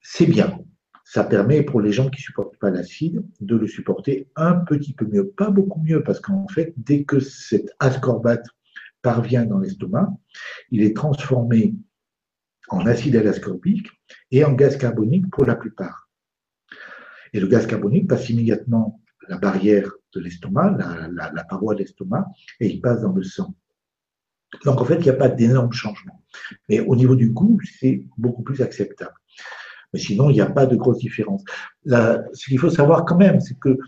c'est 0.00 0.26
bien. 0.26 0.58
Ça 1.04 1.24
permet 1.24 1.62
pour 1.62 1.80
les 1.80 1.92
gens 1.92 2.10
qui 2.10 2.20
ne 2.20 2.24
supportent 2.24 2.58
pas 2.58 2.70
l'acide 2.70 3.24
de 3.40 3.56
le 3.56 3.66
supporter 3.66 4.28
un 4.36 4.54
petit 4.54 4.92
peu 4.92 5.06
mieux. 5.06 5.28
Pas 5.28 5.50
beaucoup 5.50 5.80
mieux, 5.80 6.02
parce 6.02 6.20
qu'en 6.20 6.48
fait, 6.48 6.74
dès 6.76 7.04
que 7.04 7.20
cet 7.20 7.70
ascorbate 7.78 8.44
parvient 9.02 9.46
dans 9.46 9.58
l'estomac, 9.58 10.12
il 10.70 10.82
est 10.82 10.96
transformé 10.96 11.74
en 12.68 12.86
acide 12.86 13.14
L-ascorbique 13.14 13.88
et 14.32 14.44
en 14.44 14.52
gaz 14.52 14.76
carbonique 14.76 15.30
pour 15.30 15.44
la 15.44 15.54
plupart. 15.54 16.10
Et 17.32 17.40
le 17.40 17.46
gaz 17.46 17.66
carbonique 17.66 18.08
passe 18.08 18.28
immédiatement 18.28 19.00
la 19.28 19.38
barrière 19.38 19.90
de 20.14 20.20
l'estomac, 20.20 20.76
la, 21.12 21.44
paroi 21.44 21.74
de 21.74 21.80
l'estomac, 21.80 22.26
et 22.60 22.68
il 22.68 22.80
passe 22.80 23.02
dans 23.02 23.12
le 23.12 23.22
sang. 23.22 23.54
Donc 24.64 24.80
en 24.80 24.84
fait, 24.84 24.96
il 24.96 25.02
n'y 25.02 25.10
a 25.10 25.14
pas 25.14 25.28
d'énormes 25.28 25.72
changements. 25.72 26.22
Mais 26.68 26.80
au 26.80 26.96
niveau 26.96 27.16
du 27.16 27.30
goût, 27.30 27.58
c'est 27.78 28.04
beaucoup 28.16 28.42
plus 28.42 28.62
acceptable. 28.62 29.14
Mais 29.92 30.00
sinon, 30.00 30.30
il 30.30 30.34
n'y 30.34 30.40
a 30.40 30.50
pas 30.50 30.66
de 30.66 30.76
grosse 30.76 30.98
différence. 30.98 31.44
ce 31.84 32.44
qu'il 32.48 32.58
faut 32.58 32.70
savoir 32.70 33.04
quand 33.04 33.16
même, 33.16 33.40
c'est 33.40 33.58
que 33.58 33.78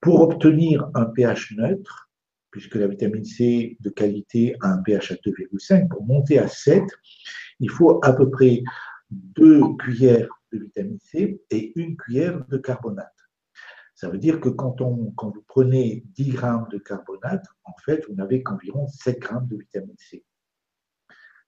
pour 0.00 0.20
obtenir 0.20 0.88
un 0.94 1.06
pH 1.06 1.52
neutre, 1.56 2.08
puisque 2.50 2.76
la 2.76 2.86
vitamine 2.86 3.24
C 3.24 3.76
de 3.80 3.90
qualité 3.90 4.54
a 4.62 4.72
un 4.72 4.78
pH 4.78 5.12
à 5.12 5.14
2,5. 5.16 5.88
Pour 5.88 6.04
monter 6.04 6.38
à 6.38 6.48
7, 6.48 6.82
il 7.60 7.70
faut 7.70 8.00
à 8.02 8.12
peu 8.12 8.30
près 8.30 8.62
2 9.10 9.60
cuillères 9.78 10.28
de 10.52 10.58
vitamine 10.58 10.98
C 11.00 11.42
et 11.50 11.72
une 11.76 11.96
cuillère 11.96 12.44
de 12.48 12.56
carbonate. 12.56 13.17
Ça 13.98 14.08
veut 14.08 14.18
dire 14.18 14.40
que 14.40 14.48
quand, 14.48 14.80
on, 14.80 15.10
quand 15.16 15.30
vous 15.30 15.42
prenez 15.48 16.04
10 16.14 16.30
grammes 16.30 16.68
de 16.70 16.78
carbonate, 16.78 17.44
en 17.64 17.74
fait, 17.84 18.06
vous 18.08 18.14
n'avez 18.14 18.44
qu'environ 18.44 18.86
7 18.86 19.18
grammes 19.18 19.48
de 19.48 19.56
vitamine 19.56 19.96
C. 19.98 20.24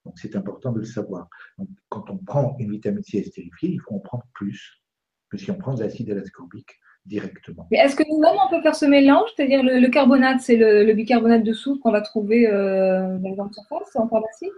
Donc 0.04 0.19
c'est 0.19 0.35
important 0.35 0.73
de 0.73 0.80
le 0.80 0.85
savoir. 0.85 1.28
Donc, 1.59 1.69
quand 1.90 2.11
on 2.11 2.19
prend 2.19 2.57
une 2.59 2.73
vitamine 2.73 3.04
C 3.04 3.19
estérifiée, 3.19 3.71
il 3.71 3.80
faut 3.80 3.95
en 3.95 4.00
prendre 4.00 4.25
plus 4.35 4.83
que 5.30 5.37
si 5.37 5.49
on 5.52 5.59
prend 5.59 5.75
de 5.75 5.85
l'acide 5.85 6.11
ascorbique 6.11 6.76
directement. 7.07 7.69
Mais 7.71 7.78
est-ce 7.78 7.95
que 7.95 8.02
nous-mêmes, 8.11 8.35
on 8.45 8.50
peut 8.50 8.62
faire 8.62 8.75
ce 8.75 8.87
mélange 8.87 9.30
C'est-à-dire 9.37 9.62
le, 9.62 9.88
carbonate, 9.88 10.40
c'est 10.40 10.57
le, 10.57 10.92
bicarbonate 10.92 11.45
de 11.45 11.52
soude 11.52 11.78
qu'on 11.78 11.92
va 11.92 12.00
trouver 12.00 12.49
euh, 12.49 13.16
dans 13.19 13.28
les 13.28 13.37
grandes 13.37 13.54
surfaces, 13.54 13.95
en 13.95 14.09
pharmacie? 14.09 14.50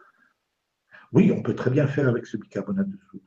Oui, 1.12 1.30
on 1.30 1.42
peut 1.42 1.54
très 1.54 1.70
bien 1.70 1.87
faire 1.87 2.08
avec 2.08 2.25
ce 2.25 2.38
bicarbonate 2.38 2.88
de 2.88 2.99
soude. 3.11 3.20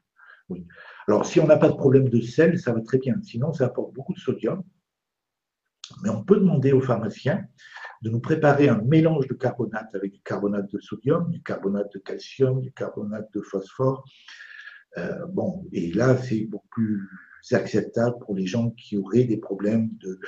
Oui. 0.49 0.65
Alors, 1.07 1.25
si 1.25 1.39
on 1.39 1.47
n'a 1.47 1.57
pas 1.57 1.69
de 1.69 1.75
problème 1.75 2.09
de 2.09 2.21
sel, 2.21 2.59
ça 2.59 2.73
va 2.73 2.81
très 2.81 2.97
bien. 2.97 3.15
Sinon, 3.21 3.53
ça 3.53 3.65
apporte 3.65 3.93
beaucoup 3.93 4.13
de 4.13 4.19
sodium. 4.19 4.63
Mais 6.01 6.09
on 6.09 6.23
peut 6.23 6.37
demander 6.37 6.71
au 6.71 6.81
pharmacien 6.81 7.45
de 8.01 8.09
nous 8.09 8.19
préparer 8.19 8.69
un 8.69 8.81
mélange 8.81 9.27
de 9.27 9.35
carbonate 9.35 9.93
avec 9.93 10.13
du 10.13 10.21
carbonate 10.21 10.71
de 10.71 10.79
sodium, 10.79 11.29
du 11.29 11.41
carbonate 11.43 11.91
de 11.93 11.99
calcium, 11.99 12.61
du 12.61 12.71
carbonate 12.71 13.31
de 13.33 13.41
phosphore. 13.41 14.03
Euh, 14.97 15.25
bon, 15.27 15.67
et 15.71 15.91
là, 15.91 16.17
c'est 16.17 16.45
beaucoup 16.45 16.67
plus 16.69 17.07
acceptable 17.51 18.17
pour 18.19 18.35
les 18.35 18.47
gens 18.47 18.71
qui 18.71 18.97
auraient 18.97 19.25
des 19.25 19.37
problèmes 19.37 19.89
de, 19.99 20.19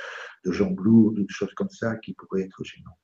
de 0.44 0.52
jambes 0.52 0.78
lourdes, 0.78 1.16
de 1.16 1.26
choses 1.28 1.52
comme 1.54 1.70
ça 1.70 1.96
qui 1.96 2.14
pourraient 2.14 2.42
être 2.42 2.62
gênants. 2.62 2.98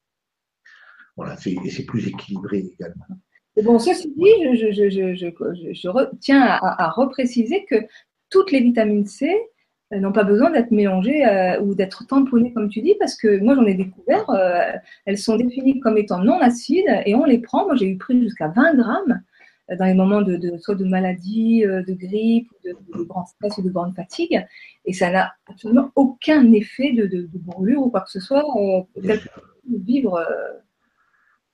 Voilà, 1.17 1.37
et 1.47 1.71
c'est 1.71 1.85
plus 1.85 2.07
équilibré 2.09 2.59
également. 2.59 3.07
Bon, 3.63 3.79
ceci 3.79 4.09
dit, 4.17 4.57
je, 4.57 6.11
tiens 6.21 6.43
à, 6.43 6.91
repréciser 6.91 7.65
que 7.65 7.77
toutes 8.29 8.51
les 8.51 8.61
vitamines 8.61 9.07
C 9.07 9.33
euh, 9.93 10.01
n'ont 10.01 10.13
pas 10.13 10.25
besoin 10.25 10.51
d'être 10.51 10.73
mélangées 10.73 11.25
euh, 11.25 11.61
ou 11.61 11.77
d'être 11.77 12.05
tamponnées, 12.07 12.53
comme 12.53 12.69
tu 12.69 12.83
dis, 12.83 12.97
parce 12.99 13.15
que 13.15 13.39
moi, 13.39 13.55
j'en 13.55 13.65
ai 13.65 13.75
découvert, 13.75 14.29
euh, 14.31 14.73
elles 15.07 15.19
sont 15.19 15.37
définies 15.37 15.79
comme 15.79 15.99
étant 15.99 16.19
non 16.19 16.41
acides 16.41 17.03
et 17.07 17.15
on 17.15 17.25
les 17.25 17.39
prend. 17.39 17.67
Moi, 17.67 17.77
j'ai 17.77 17.87
eu 17.87 17.97
pris 17.97 18.21
jusqu'à 18.21 18.49
20 18.49 18.75
grammes 18.75 19.23
dans 19.79 19.85
les 19.87 19.95
moments 19.95 20.21
de, 20.21 20.59
soit 20.59 20.75
de 20.75 20.85
maladie, 20.85 21.63
de 21.63 21.95
grippe, 21.95 22.51
de, 22.65 22.77
de, 22.99 23.05
grand 23.05 23.25
stress 23.25 23.57
ou 23.57 23.63
de 23.63 23.71
grande 23.71 23.95
fatigue, 23.95 24.45
et 24.85 24.93
ça 24.93 25.11
n'a 25.11 25.33
absolument 25.49 25.91
aucun 25.95 26.53
effet 26.53 26.93
de, 26.93 27.29
brûlure 27.33 27.81
ou 27.83 27.91
quoi 27.91 28.03
que 28.03 28.11
ce 28.11 28.21
soit. 28.21 28.45
vivre 29.67 30.23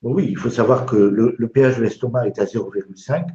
oui, 0.03 0.27
il 0.31 0.37
faut 0.37 0.51
savoir 0.51 0.87
que 0.87 0.97
le, 0.97 1.49
pH 1.49 1.77
de 1.77 1.83
l'estomac 1.83 2.27
est 2.27 2.39
à 2.39 2.45
0,5, 2.45 3.27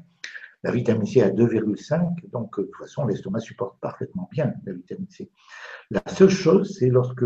la 0.64 0.72
vitamine 0.72 1.06
C 1.06 1.22
à 1.22 1.30
2,5, 1.30 2.30
donc 2.32 2.60
de 2.60 2.66
toute 2.66 2.76
façon, 2.76 3.06
l'estomac 3.06 3.40
supporte 3.40 3.80
parfaitement 3.80 4.28
bien 4.32 4.54
la 4.66 4.74
vitamine 4.74 5.08
C. 5.10 5.30
La 5.92 6.02
seule 6.08 6.30
chose, 6.30 6.76
c'est 6.78 6.90
lorsque 6.90 7.26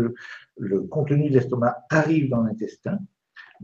le 0.58 0.82
contenu 0.82 1.30
de 1.30 1.34
l'estomac 1.34 1.74
arrive 1.88 2.28
dans 2.28 2.42
l'intestin, 2.42 2.98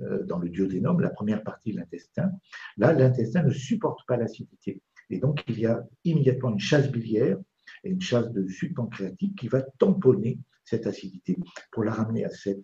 euh, 0.00 0.24
dans 0.24 0.38
le 0.38 0.48
duodénum, 0.48 1.00
la 1.00 1.10
première 1.10 1.42
partie 1.42 1.72
de 1.72 1.78
l'intestin, 1.78 2.30
là, 2.78 2.94
l'intestin 2.94 3.42
ne 3.42 3.50
supporte 3.50 4.06
pas 4.06 4.16
l'acidité. 4.16 4.80
Et 5.10 5.18
donc, 5.18 5.44
il 5.46 5.60
y 5.60 5.66
a 5.66 5.84
immédiatement 6.04 6.50
une 6.50 6.58
chasse 6.58 6.90
biliaire 6.90 7.38
et 7.84 7.90
une 7.90 8.00
chasse 8.00 8.30
de 8.32 8.46
sucre 8.48 8.74
pancréatique 8.76 9.38
qui 9.38 9.48
va 9.48 9.60
tamponner 9.62 10.38
cette 10.66 10.86
acidité 10.86 11.36
pour 11.70 11.84
la 11.84 11.92
ramener 11.92 12.24
à 12.24 12.30
7. 12.30 12.58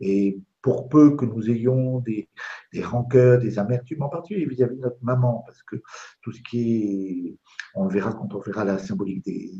Et 0.00 0.40
pour 0.62 0.88
peu 0.88 1.14
que 1.14 1.26
nous 1.26 1.50
ayons 1.50 2.00
des, 2.00 2.28
des 2.72 2.82
rancœurs, 2.82 3.38
des 3.38 3.58
amertumes, 3.58 4.02
en 4.02 4.08
particulier 4.08 4.46
vis-à-vis 4.46 4.76
de 4.76 4.80
notre 4.80 5.02
maman, 5.02 5.44
parce 5.46 5.62
que 5.62 5.76
tout 6.22 6.32
ce 6.32 6.40
qui 6.42 6.58
est, 6.58 7.38
on 7.74 7.84
le 7.84 7.92
verra 7.92 8.14
quand 8.14 8.34
on 8.34 8.40
verra 8.40 8.64
la 8.64 8.78
symbolique 8.78 9.24
des, 9.24 9.52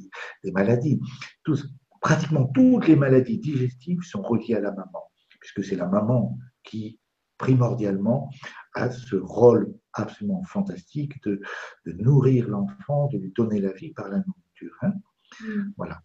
des 0.43 0.51
maladies, 0.51 0.99
pratiquement 2.01 2.47
toutes 2.47 2.89
les 2.89 2.97
maladies 2.97 3.39
digestives 3.39 4.03
sont 4.03 4.23
reliées 4.23 4.55
à 4.55 4.61
la 4.61 4.73
maman, 4.73 5.11
puisque 5.41 5.63
c'est 5.63 5.77
la 5.77 5.87
maman 5.87 6.39
qui, 6.63 6.99
primordialement, 7.37 8.31
a 8.75 8.91
ce 8.91 9.17
rôle 9.17 9.75
absolument 9.93 10.43
fantastique 10.45 11.23
de, 11.25 11.41
de 11.85 11.93
nourrir 11.93 12.49
l'enfant, 12.49 13.09
de 13.09 13.19
lui 13.19 13.33
donner 13.33 13.61
la 13.61 13.73
vie 13.73 13.93
par 13.93 14.09
la 14.09 14.17
nourriture. 14.27 14.77
Hein. 14.81 14.95
Mm. 15.43 15.73
Voilà. 15.77 16.03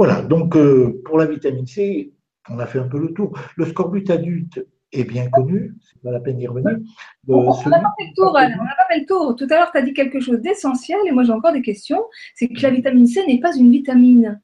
Voilà, 0.00 0.22
donc 0.22 0.56
euh, 0.56 1.02
pour 1.04 1.18
la 1.18 1.26
vitamine 1.26 1.66
C, 1.66 2.14
on 2.48 2.58
a 2.58 2.64
fait 2.64 2.78
un 2.78 2.88
peu 2.88 2.98
le 2.98 3.12
tour. 3.12 3.38
Le 3.56 3.66
scorbut 3.66 4.08
adulte 4.08 4.66
est 4.92 5.04
bien 5.04 5.28
connu, 5.28 5.74
c'est 5.78 6.00
pas 6.00 6.10
la 6.10 6.20
peine 6.20 6.38
d'y 6.38 6.46
revenir. 6.46 6.78
on 7.28 7.42
n'a 7.68 7.80
pas, 7.80 7.92
fait 7.98 8.06
le 8.06 8.14
tour, 8.16 8.30
on 8.30 8.64
n'a 8.64 8.76
pas 8.78 8.86
fait 8.88 9.00
le 9.00 9.04
tour. 9.04 9.36
Tout 9.36 9.46
à 9.50 9.56
l'heure, 9.56 9.70
tu 9.70 9.76
as 9.76 9.82
dit 9.82 9.92
quelque 9.92 10.18
chose 10.18 10.40
d'essentiel 10.40 10.98
et 11.06 11.12
moi 11.12 11.22
j'ai 11.24 11.32
encore 11.32 11.52
des 11.52 11.60
questions. 11.60 12.02
C'est 12.34 12.48
que 12.48 12.62
la 12.62 12.70
vitamine 12.70 13.06
C 13.06 13.26
n'est 13.26 13.40
pas 13.40 13.54
une 13.54 13.70
vitamine. 13.70 14.40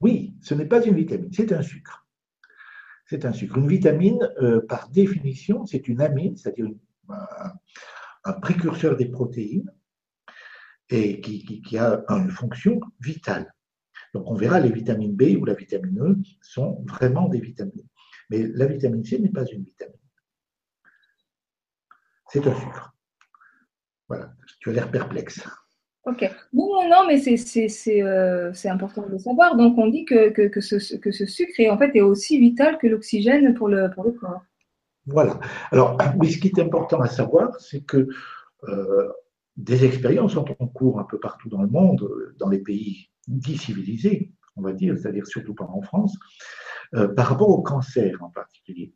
Oui, 0.00 0.32
ce 0.40 0.54
n'est 0.54 0.66
pas 0.66 0.80
une 0.86 0.94
vitamine, 0.94 1.32
c'est 1.32 1.52
un 1.52 1.62
sucre. 1.62 2.06
C'est 3.06 3.24
un 3.24 3.32
sucre. 3.32 3.58
Une 3.58 3.66
vitamine, 3.66 4.30
euh, 4.40 4.64
par 4.64 4.90
définition, 4.90 5.66
c'est 5.66 5.88
une 5.88 6.02
amine, 6.02 6.36
c'est-à-dire 6.36 6.68
un, 8.22 8.32
précurseur 8.34 8.96
des 8.96 9.06
protéines 9.06 9.72
et 10.88 11.20
qui 11.20 11.78
a 11.78 12.04
une 12.10 12.30
fonction 12.30 12.78
vitale. 13.00 13.52
Donc 14.14 14.30
on 14.30 14.34
verra 14.34 14.60
les 14.60 14.70
vitamines 14.70 15.14
B 15.14 15.36
ou 15.38 15.44
la 15.44 15.54
vitamine 15.54 15.98
E 16.00 16.16
sont 16.40 16.82
vraiment 16.86 17.28
des 17.28 17.40
vitamines. 17.40 17.86
Mais 18.30 18.46
la 18.46 18.66
vitamine 18.66 19.04
C 19.04 19.18
n'est 19.18 19.28
pas 19.28 19.44
une 19.44 19.64
vitamine. 19.64 19.96
C'est 22.28 22.46
un 22.46 22.54
sucre. 22.54 22.94
Voilà, 24.08 24.32
tu 24.60 24.70
as 24.70 24.72
l'air 24.72 24.90
perplexe. 24.90 25.44
Ok. 26.06 26.30
Non, 26.52 26.88
non, 26.88 27.06
mais 27.06 27.16
euh, 27.26 28.50
c'est 28.52 28.68
important 28.68 29.08
de 29.08 29.18
savoir. 29.18 29.56
Donc 29.56 29.78
on 29.78 29.88
dit 29.88 30.04
que, 30.04 30.28
que, 30.28 30.60
ce, 30.60 30.96
que, 30.96 31.10
ce, 31.10 31.26
sucre 31.26 31.58
est, 31.58 31.70
en 31.70 31.78
fait, 31.78 31.96
est 31.96 32.02
aussi 32.02 32.38
vital 32.38 32.78
que 32.78 32.86
l'oxygène 32.86 33.54
pour 33.54 33.68
le, 33.68 33.90
pour 33.90 34.04
le 34.04 34.12
corps. 34.12 34.42
Voilà. 35.06 35.40
Alors, 35.70 35.96
mais 36.20 36.30
ce 36.30 36.38
qui 36.38 36.48
est 36.48 36.60
important 36.60 37.00
à 37.00 37.08
savoir, 37.08 37.58
c'est 37.58 37.84
que 37.84 38.08
euh, 38.68 39.12
des 39.56 39.84
expériences 39.84 40.32
sont 40.32 40.46
en 40.58 40.66
cours 40.66 40.98
un 41.00 41.04
peu 41.04 41.18
partout 41.18 41.48
dans 41.48 41.62
le 41.62 41.68
monde, 41.68 42.08
dans 42.38 42.48
les 42.48 42.58
pays 42.58 43.10
dits 43.28 43.58
civilisés, 43.58 44.32
on 44.56 44.62
va 44.62 44.72
dire, 44.72 44.96
c'est-à-dire 44.98 45.26
surtout 45.26 45.54
pas 45.54 45.64
en 45.64 45.82
France, 45.82 46.16
euh, 46.94 47.08
par 47.08 47.28
rapport 47.28 47.48
au 47.48 47.62
cancer 47.62 48.22
en 48.22 48.30
particulier. 48.30 48.92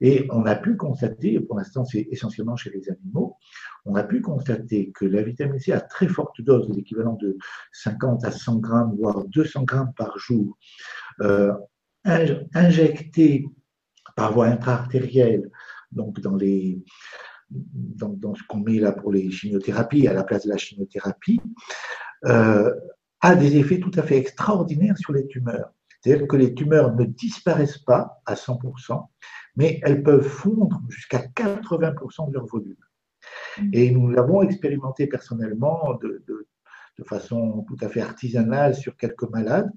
Et 0.00 0.26
on 0.30 0.44
a 0.44 0.54
pu 0.54 0.76
constater, 0.76 1.40
pour 1.40 1.56
l'instant 1.56 1.84
c'est 1.84 2.06
essentiellement 2.10 2.56
chez 2.56 2.70
les 2.70 2.90
animaux, 2.90 3.36
on 3.84 3.94
a 3.94 4.02
pu 4.02 4.20
constater 4.20 4.90
que 4.92 5.04
la 5.04 5.22
vitamine 5.22 5.58
C 5.58 5.72
à 5.72 5.80
très 5.80 6.08
forte 6.08 6.40
dose, 6.40 6.68
l'équivalent 6.74 7.14
de 7.14 7.36
50 7.72 8.24
à 8.24 8.32
100 8.32 8.58
grammes, 8.58 8.96
voire 8.98 9.24
200 9.24 9.62
grammes 9.64 9.92
par 9.96 10.18
jour, 10.18 10.58
euh, 11.20 11.52
injectée 12.04 13.46
par 14.16 14.32
voie 14.32 14.46
intra-artérielle, 14.46 15.50
donc 15.92 16.20
dans 16.20 16.36
les, 16.36 16.82
dans, 17.50 18.34
ce 18.34 18.42
qu'on 18.44 18.60
met 18.60 18.78
là 18.78 18.92
pour 18.92 19.12
les 19.12 19.30
chimiothérapies, 19.30 20.06
à 20.08 20.12
la 20.12 20.24
place 20.24 20.44
de 20.44 20.50
la 20.50 20.56
chimiothérapie, 20.56 21.40
euh, 22.26 22.74
a 23.20 23.34
des 23.34 23.56
effets 23.56 23.80
tout 23.80 23.90
à 23.96 24.02
fait 24.02 24.18
extraordinaires 24.18 24.98
sur 24.98 25.12
les 25.12 25.26
tumeurs. 25.26 25.72
C'est-à-dire 26.00 26.28
que 26.28 26.36
les 26.36 26.54
tumeurs 26.54 26.94
ne 26.94 27.04
disparaissent 27.04 27.78
pas 27.78 28.20
à 28.26 28.34
100%, 28.34 29.08
mais 29.56 29.80
elles 29.82 30.02
peuvent 30.02 30.26
fondre 30.26 30.80
jusqu'à 30.88 31.18
80% 31.18 32.28
de 32.28 32.34
leur 32.34 32.46
volume. 32.46 32.76
Et 33.72 33.90
nous 33.90 34.08
l'avons 34.08 34.42
expérimenté 34.42 35.08
personnellement 35.08 35.94
de, 36.00 36.22
de, 36.28 36.46
de, 36.98 37.04
façon 37.04 37.64
tout 37.66 37.76
à 37.80 37.88
fait 37.88 38.00
artisanale 38.00 38.76
sur 38.76 38.96
quelques 38.96 39.28
malades, 39.30 39.70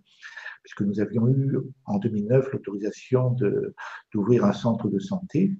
puisque 0.63 0.81
nous 0.81 0.99
avions 0.99 1.27
eu 1.27 1.57
en 1.85 1.97
2009 1.97 2.51
l'autorisation 2.51 3.35
d'ouvrir 4.13 4.45
un 4.45 4.53
centre 4.53 4.87
de 4.89 4.99
santé 4.99 5.55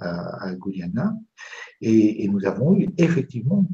à, 0.00 0.54
Guyana. 0.54 1.14
Et, 1.80 2.28
nous 2.28 2.44
avons 2.46 2.76
eu 2.76 2.88
effectivement 2.98 3.66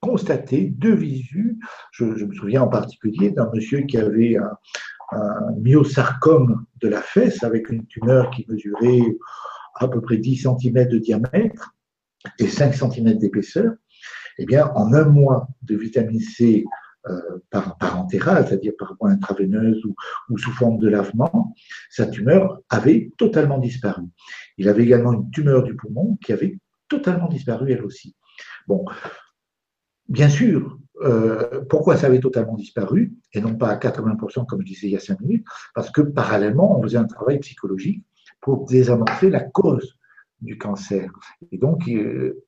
constaté 0.00 0.74
de 0.76 0.90
visu, 0.90 1.58
je, 1.92 2.04
me 2.04 2.34
souviens 2.34 2.62
en 2.62 2.68
particulier 2.68 3.30
d'un 3.30 3.50
monsieur 3.54 3.80
qui 3.82 3.96
avait 3.96 4.36
un, 4.36 4.56
myosarcome 5.58 6.66
de 6.80 6.88
la 6.88 7.00
fesse 7.00 7.42
avec 7.44 7.68
une 7.70 7.86
tumeur 7.86 8.30
qui 8.30 8.44
mesurait 8.48 9.16
à 9.76 9.86
peu 9.86 10.00
près 10.00 10.16
10 10.16 10.46
cm 10.60 10.88
de 10.88 10.98
diamètre 10.98 11.76
et 12.38 12.48
5 12.48 12.74
cm 12.74 13.18
d'épaisseur. 13.18 13.74
Eh 14.38 14.46
bien, 14.46 14.72
en 14.74 14.92
un 14.92 15.04
mois 15.04 15.46
de 15.62 15.76
vitamine 15.76 16.20
C 16.20 16.64
euh, 17.08 17.38
par 17.50 17.76
parentérale, 17.76 18.46
c'est-à-dire 18.46 18.72
par 18.78 18.96
voie 18.98 19.10
intraveineuse 19.10 19.84
ou, 19.84 19.94
ou, 20.30 20.38
sous 20.38 20.52
forme 20.52 20.78
de 20.78 20.88
lavement, 20.88 21.54
sa 21.90 22.06
tumeur 22.06 22.60
avait 22.70 23.12
totalement 23.18 23.58
disparu. 23.58 24.04
Il 24.56 24.68
avait 24.68 24.84
également 24.84 25.12
une 25.12 25.30
tumeur 25.30 25.62
du 25.62 25.76
poumon 25.76 26.16
qui 26.24 26.32
avait 26.32 26.58
totalement 26.88 27.28
disparu 27.28 27.72
elle 27.72 27.84
aussi. 27.84 28.16
Bon, 28.66 28.84
bien 30.08 30.28
sûr, 30.28 30.78
euh, 31.02 31.64
pourquoi 31.68 31.96
ça 31.96 32.06
avait 32.06 32.20
totalement 32.20 32.54
disparu 32.54 33.14
et 33.32 33.40
non 33.40 33.56
pas 33.56 33.68
à 33.68 33.76
80% 33.76 34.46
comme 34.46 34.60
je 34.60 34.66
disais 34.66 34.86
il 34.86 34.92
y 34.92 34.96
a 34.96 35.00
cinq 35.00 35.20
minutes 35.20 35.44
Parce 35.74 35.90
que 35.90 36.00
parallèlement, 36.00 36.78
on 36.78 36.82
faisait 36.82 36.98
un 36.98 37.04
travail 37.04 37.38
psychologique 37.40 38.04
pour 38.40 38.66
désamorcer 38.66 39.28
la 39.28 39.40
cause 39.40 39.98
du 40.40 40.56
cancer. 40.56 41.10
Et 41.50 41.58
donc, 41.58 41.88
euh, 41.88 42.44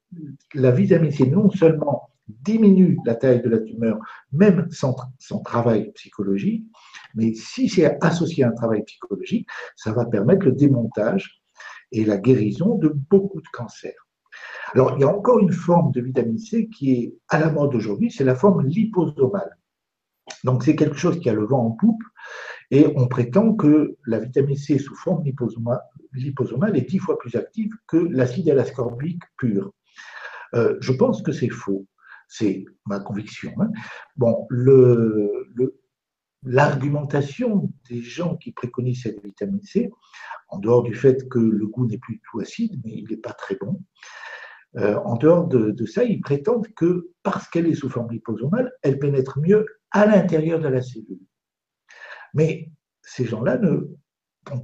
la 0.54 0.70
vitamine 0.70 1.10
C 1.10 1.26
non 1.26 1.50
seulement 1.50 2.10
diminue 2.28 2.98
la 3.04 3.14
taille 3.14 3.42
de 3.42 3.48
la 3.48 3.60
tumeur, 3.60 3.98
même 4.32 4.68
sans, 4.70 4.96
travail 5.44 5.92
psychologique, 5.92 6.64
mais 7.14 7.34
si 7.34 7.68
c'est 7.68 7.98
associé 8.02 8.44
à 8.44 8.48
un 8.48 8.52
travail 8.52 8.82
psychologique, 8.84 9.48
ça 9.76 9.92
va 9.92 10.04
permettre 10.04 10.46
le 10.46 10.52
démontage 10.52 11.42
et 11.92 12.04
la 12.04 12.16
guérison 12.16 12.76
de 12.76 12.88
beaucoup 12.88 13.40
de 13.40 13.48
cancers. 13.52 14.06
Alors, 14.74 14.94
il 14.96 15.02
y 15.02 15.04
a 15.04 15.08
encore 15.08 15.38
une 15.38 15.52
forme 15.52 15.92
de 15.92 16.00
vitamine 16.00 16.38
C 16.38 16.68
qui 16.68 16.92
est 16.92 17.14
à 17.28 17.38
la 17.38 17.50
mode 17.50 17.74
aujourd'hui, 17.74 18.10
c'est 18.10 18.24
la 18.24 18.34
forme 18.34 18.66
liposomale. 18.66 19.56
Donc, 20.42 20.64
c'est 20.64 20.74
quelque 20.74 20.96
chose 20.96 21.20
qui 21.20 21.30
a 21.30 21.34
le 21.34 21.46
vent 21.46 21.64
en 21.66 21.70
poupe 21.70 22.02
et 22.70 22.86
on 22.96 23.06
prétend 23.06 23.54
que 23.54 23.96
la 24.06 24.18
vitamine 24.18 24.56
C 24.56 24.78
sous 24.78 24.96
forme 24.96 25.22
liposomale, 25.24 26.76
est 26.76 26.88
dix 26.88 26.98
fois 26.98 27.18
plus 27.18 27.36
active 27.36 27.72
que 27.86 27.96
l'acide 27.96 28.48
L-ascorbique 28.48 29.22
pur. 29.36 29.72
Euh, 30.54 30.76
je 30.80 30.92
pense 30.92 31.22
que 31.22 31.32
c'est 31.32 31.48
faux. 31.48 31.86
C'est 32.28 32.64
ma 32.86 33.00
conviction. 33.00 33.52
Hein. 33.60 33.70
Bon, 34.16 34.46
le, 34.50 35.44
l'argumentation 36.42 37.72
des 37.88 38.02
gens 38.02 38.36
qui 38.36 38.52
préconisent 38.52 39.02
cette 39.02 39.22
vitamine 39.24 39.62
C, 39.62 39.90
en 40.48 40.58
dehors 40.58 40.82
du 40.82 40.94
fait 40.94 41.28
que 41.28 41.38
le 41.38 41.66
goût 41.66 41.86
n'est 41.86 41.98
plus 41.98 42.20
tout 42.30 42.40
acide, 42.40 42.80
mais 42.84 42.92
il 42.92 43.06
n'est 43.08 43.16
pas 43.16 43.32
très 43.32 43.56
bon, 43.56 43.80
euh, 44.76 44.96
en 45.04 45.16
dehors 45.16 45.46
de, 45.48 45.86
ça, 45.86 46.04
ils 46.04 46.20
prétendent 46.20 46.68
que 46.74 47.10
parce 47.22 47.48
qu'elle 47.48 47.66
est 47.66 47.74
sous 47.74 47.88
forme 47.88 48.12
liposomale, 48.12 48.72
elle 48.82 48.98
pénètre 48.98 49.38
mieux 49.40 49.64
à 49.90 50.06
l'intérieur 50.06 50.60
de 50.60 50.68
la 50.68 50.82
cellule. 50.82 51.20
Mais 52.34 52.70
ces 53.02 53.24
gens-là 53.24 53.58
ne 53.58 53.96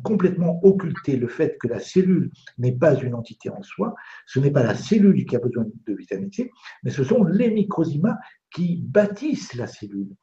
complètement 0.03 0.61
occulté 0.63 1.17
le 1.17 1.29
fait 1.29 1.57
que 1.61 1.69
la 1.69 1.81
cellule 1.81 2.31
n'est 2.59 2.77
pas 2.77 2.95
une 2.95 3.15
entité 3.15 3.51
en 3.51 3.63
soi, 3.63 3.95
ce 4.27 4.39
n'est 4.39 4.51
pas 4.51 4.63
la 4.63 4.75
cellule 4.75 5.25
qui 5.25 5.37
a 5.37 5.41
besoin 5.41 5.65
de 5.87 5.95
vitamine 5.95 6.33
C, 6.33 6.51
mais 6.83 6.91
ce 6.91 7.05
sont 7.05 7.25
les 7.25 7.51
microzymas 7.51 8.17
qui 8.55 8.83
bâtissent 8.83 9.55
la 9.55 9.67
cellule. 9.67 10.15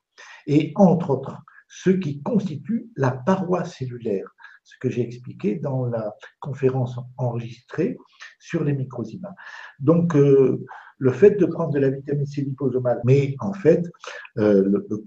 Et 0.47 0.71
entre 0.75 1.11
autres, 1.11 1.37
ceux 1.67 1.97
qui 1.97 2.21
constituent 2.21 2.89
la 2.95 3.11
paroi 3.11 3.63
cellulaire, 3.65 4.27
ce 4.63 4.75
que 4.79 4.89
j'ai 4.89 5.01
expliqué 5.01 5.55
dans 5.55 5.85
la 5.85 6.15
conférence 6.39 6.99
enregistrée 7.17 7.97
sur 8.39 8.63
les 8.63 8.73
microzymas. 8.73 9.33
Donc, 9.79 10.15
euh, 10.15 10.65
le 10.97 11.11
fait 11.11 11.31
de 11.31 11.45
prendre 11.45 11.71
de 11.71 11.79
la 11.79 11.89
vitamine 11.89 12.25
C 12.25 12.41
liposomale, 12.41 13.01
mais 13.05 13.35
en 13.39 13.53
fait, 13.53 13.89
euh, 14.37 14.63
le, 14.63 15.03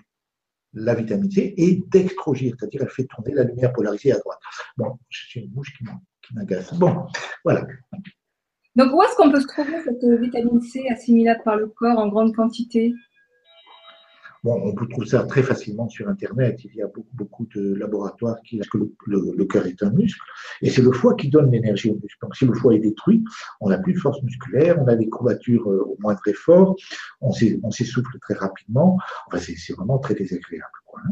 la 0.74 0.94
vitamine 0.94 1.30
C 1.30 1.54
est 1.56 1.88
d'extrogir, 1.90 2.54
c'est-à-dire 2.58 2.82
elle 2.82 2.90
fait 2.90 3.04
tourner 3.04 3.34
la 3.34 3.44
lumière 3.44 3.72
polarisée 3.72 4.12
à 4.12 4.18
droite. 4.18 4.40
Bon, 4.76 4.98
c'est 5.10 5.40
une 5.40 5.52
mouche 5.52 5.72
qui 5.76 5.84
m'agace. 6.34 6.72
Bon, 6.74 7.06
voilà. 7.44 7.66
Donc, 8.74 8.92
où 8.94 9.02
est-ce 9.02 9.14
qu'on 9.16 9.30
peut 9.30 9.40
se 9.40 9.46
trouver 9.46 9.82
cette 9.84 10.04
vitamine 10.20 10.60
C 10.62 10.88
assimilable 10.88 11.42
par 11.44 11.56
le 11.56 11.66
corps 11.66 11.98
en 11.98 12.08
grande 12.08 12.34
quantité? 12.34 12.94
Bon, 14.44 14.60
on 14.64 14.74
peut 14.74 14.88
trouver 14.88 15.06
ça 15.06 15.22
très 15.22 15.42
facilement 15.44 15.88
sur 15.88 16.08
Internet. 16.08 16.58
Il 16.64 16.74
y 16.74 16.82
a 16.82 16.88
beaucoup, 16.88 17.14
beaucoup 17.14 17.46
de 17.54 17.74
laboratoires 17.74 18.42
qui 18.42 18.56
disent 18.56 18.68
que 18.68 18.78
le, 19.06 19.44
cœur 19.44 19.66
est 19.66 19.80
un 19.84 19.90
muscle. 19.90 20.20
Et 20.62 20.70
c'est 20.70 20.82
le 20.82 20.90
foie 20.90 21.14
qui 21.14 21.28
donne 21.28 21.52
l'énergie 21.52 21.90
au 21.90 21.94
muscle. 21.94 22.18
Donc, 22.20 22.34
si 22.34 22.44
le 22.44 22.52
foie 22.54 22.74
est 22.74 22.80
détruit, 22.80 23.22
on 23.60 23.68
n'a 23.68 23.78
plus 23.78 23.92
de 23.92 24.00
force 24.00 24.20
musculaire, 24.22 24.82
on 24.82 24.88
a 24.88 24.96
des 24.96 25.08
courbatures 25.08 25.70
euh, 25.70 25.84
au 25.86 25.96
moindre 26.00 26.26
effort, 26.26 26.74
on 27.20 27.30
s'essouffle 27.30 28.18
très 28.20 28.34
rapidement. 28.34 28.98
Enfin, 29.28 29.38
c'est 29.38 29.74
vraiment 29.74 29.98
très 29.98 30.14
désagréable. 30.14 30.72
Hein. 30.96 31.10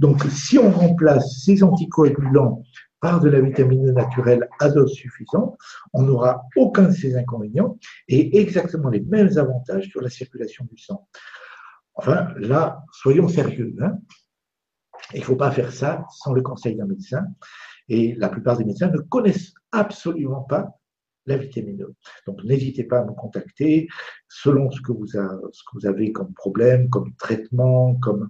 Donc, 0.00 0.24
si 0.24 0.58
on 0.58 0.70
remplace 0.70 1.44
ces 1.44 1.62
anticoagulants 1.62 2.64
par 3.00 3.20
de 3.20 3.28
la 3.28 3.40
vitamine 3.40 3.88
e 3.88 3.92
naturelle 3.92 4.48
à 4.58 4.70
dose 4.70 4.92
suffisante, 4.92 5.56
on 5.92 6.02
n'aura 6.02 6.42
aucun 6.56 6.88
de 6.88 6.92
ces 6.92 7.16
inconvénients 7.16 7.78
et 8.08 8.40
exactement 8.40 8.88
les 8.88 9.00
mêmes 9.00 9.38
avantages 9.38 9.88
sur 9.88 10.00
la 10.00 10.10
circulation 10.10 10.66
du 10.68 10.78
sang. 10.78 11.06
Enfin, 11.96 12.28
là, 12.36 12.84
soyons 12.92 13.28
sérieux. 13.28 13.74
Hein. 13.80 13.98
Il 15.14 15.20
ne 15.20 15.24
faut 15.24 15.36
pas 15.36 15.50
faire 15.50 15.72
ça 15.72 16.04
sans 16.10 16.32
le 16.32 16.42
conseil 16.42 16.76
d'un 16.76 16.86
médecin. 16.86 17.24
Et 17.88 18.14
la 18.14 18.28
plupart 18.28 18.58
des 18.58 18.64
médecins 18.64 18.90
ne 18.90 18.98
connaissent 18.98 19.54
absolument 19.72 20.42
pas 20.42 20.78
la 21.26 21.36
vitamine 21.36 21.82
E. 21.82 21.94
Donc, 22.26 22.42
n'hésitez 22.44 22.84
pas 22.84 23.00
à 23.00 23.04
me 23.04 23.12
contacter 23.12 23.88
selon 24.28 24.70
ce 24.70 24.80
que 24.80 24.92
vous, 24.92 25.86
avez 25.86 26.12
comme 26.12 26.32
problème, 26.34 26.88
comme 26.88 27.14
traitement, 27.16 27.96
comme 27.96 28.28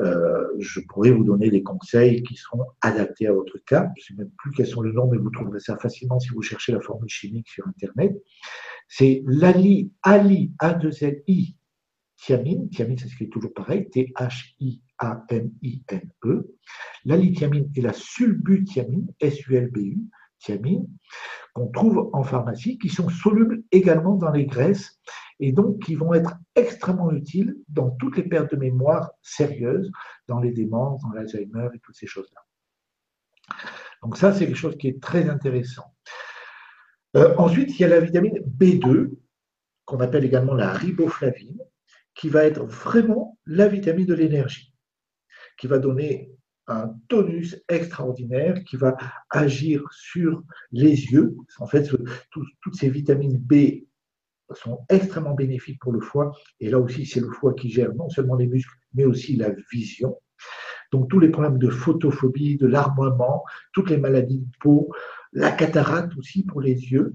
euh, 0.00 0.46
je 0.58 0.80
pourrais 0.80 1.10
vous 1.10 1.24
donner 1.24 1.50
des 1.50 1.62
conseils 1.62 2.22
qui 2.22 2.36
seront 2.36 2.64
adaptés 2.80 3.26
à 3.26 3.32
votre 3.32 3.58
cas. 3.66 3.90
Je 3.96 4.02
ne 4.02 4.04
sais 4.04 4.22
même 4.22 4.32
plus 4.38 4.52
quels 4.52 4.66
sont 4.66 4.82
les 4.82 4.92
noms, 4.92 5.08
mais 5.10 5.18
vous 5.18 5.30
trouverez 5.30 5.60
ça 5.60 5.76
facilement 5.78 6.20
si 6.20 6.28
vous 6.28 6.42
cherchez 6.42 6.72
la 6.72 6.80
formule 6.80 7.08
chimique 7.08 7.48
sur 7.48 7.66
Internet. 7.66 8.12
C'est 8.88 9.22
l'ALI, 9.26 9.92
Ali, 10.02 10.52
A2LI, 10.60 11.57
thiamine, 12.18 12.68
thiamine 12.68 12.98
s'écrit 12.98 13.30
toujours 13.30 13.54
pareil, 13.54 13.88
T-H-I-A-M-I-N-E. 13.90 14.14
La 17.04 17.16
lithiamine 17.16 17.70
et 17.74 17.80
la 17.80 17.92
sulbuthiamine, 17.92 19.12
S-U-L-B-U, 19.20 19.98
thiamine, 20.40 20.86
qu'on 21.54 21.68
trouve 21.68 22.10
en 22.12 22.22
pharmacie, 22.22 22.78
qui 22.78 22.88
sont 22.88 23.08
solubles 23.08 23.62
également 23.72 24.16
dans 24.16 24.30
les 24.30 24.46
graisses 24.46 25.00
et 25.40 25.52
donc 25.52 25.80
qui 25.82 25.94
vont 25.94 26.14
être 26.14 26.34
extrêmement 26.54 27.12
utiles 27.12 27.56
dans 27.68 27.90
toutes 27.90 28.16
les 28.16 28.24
pertes 28.24 28.52
de 28.52 28.56
mémoire 28.56 29.10
sérieuses, 29.22 29.90
dans 30.26 30.40
les 30.40 30.52
démences, 30.52 31.02
dans 31.02 31.10
l'Alzheimer 31.10 31.68
et 31.74 31.78
toutes 31.80 31.96
ces 31.96 32.06
choses-là. 32.06 32.40
Donc 34.02 34.16
ça, 34.16 34.32
c'est 34.32 34.46
quelque 34.46 34.56
chose 34.56 34.76
qui 34.76 34.88
est 34.88 35.00
très 35.00 35.28
intéressant. 35.28 35.94
Euh, 37.16 37.34
ensuite, 37.36 37.78
il 37.78 37.82
y 37.82 37.84
a 37.84 37.88
la 37.88 38.00
vitamine 38.00 38.38
B2, 38.58 39.16
qu'on 39.84 40.00
appelle 40.00 40.24
également 40.24 40.54
la 40.54 40.72
riboflavine, 40.72 41.58
qui 42.18 42.28
va 42.28 42.44
être 42.44 42.64
vraiment 42.64 43.38
la 43.46 43.68
vitamine 43.68 44.04
de 44.04 44.14
l'énergie, 44.14 44.74
qui 45.58 45.68
va 45.68 45.78
donner 45.78 46.32
un 46.66 46.92
tonus 47.08 47.56
extraordinaire, 47.68 48.62
qui 48.64 48.76
va 48.76 48.96
agir 49.30 49.82
sur 49.90 50.42
les 50.72 51.06
yeux. 51.12 51.34
En 51.60 51.66
fait, 51.66 51.88
toutes 52.30 52.74
ces 52.74 52.90
vitamines 52.90 53.38
B 53.38 53.84
sont 54.52 54.80
extrêmement 54.88 55.34
bénéfiques 55.34 55.80
pour 55.80 55.92
le 55.92 56.00
foie. 56.00 56.32
Et 56.60 56.68
là 56.68 56.80
aussi, 56.80 57.06
c'est 57.06 57.20
le 57.20 57.30
foie 57.30 57.54
qui 57.54 57.70
gère 57.70 57.94
non 57.94 58.10
seulement 58.10 58.34
les 58.34 58.48
muscles, 58.48 58.76
mais 58.94 59.04
aussi 59.04 59.36
la 59.36 59.50
vision. 59.72 60.18
Donc, 60.90 61.08
tous 61.10 61.20
les 61.20 61.28
problèmes 61.28 61.58
de 61.58 61.70
photophobie, 61.70 62.56
de 62.56 62.66
larmoiement, 62.66 63.44
toutes 63.72 63.90
les 63.90 63.98
maladies 63.98 64.40
de 64.40 64.56
peau, 64.60 64.90
la 65.32 65.52
cataracte 65.52 66.16
aussi 66.16 66.42
pour 66.44 66.60
les 66.60 66.74
yeux. 66.74 67.14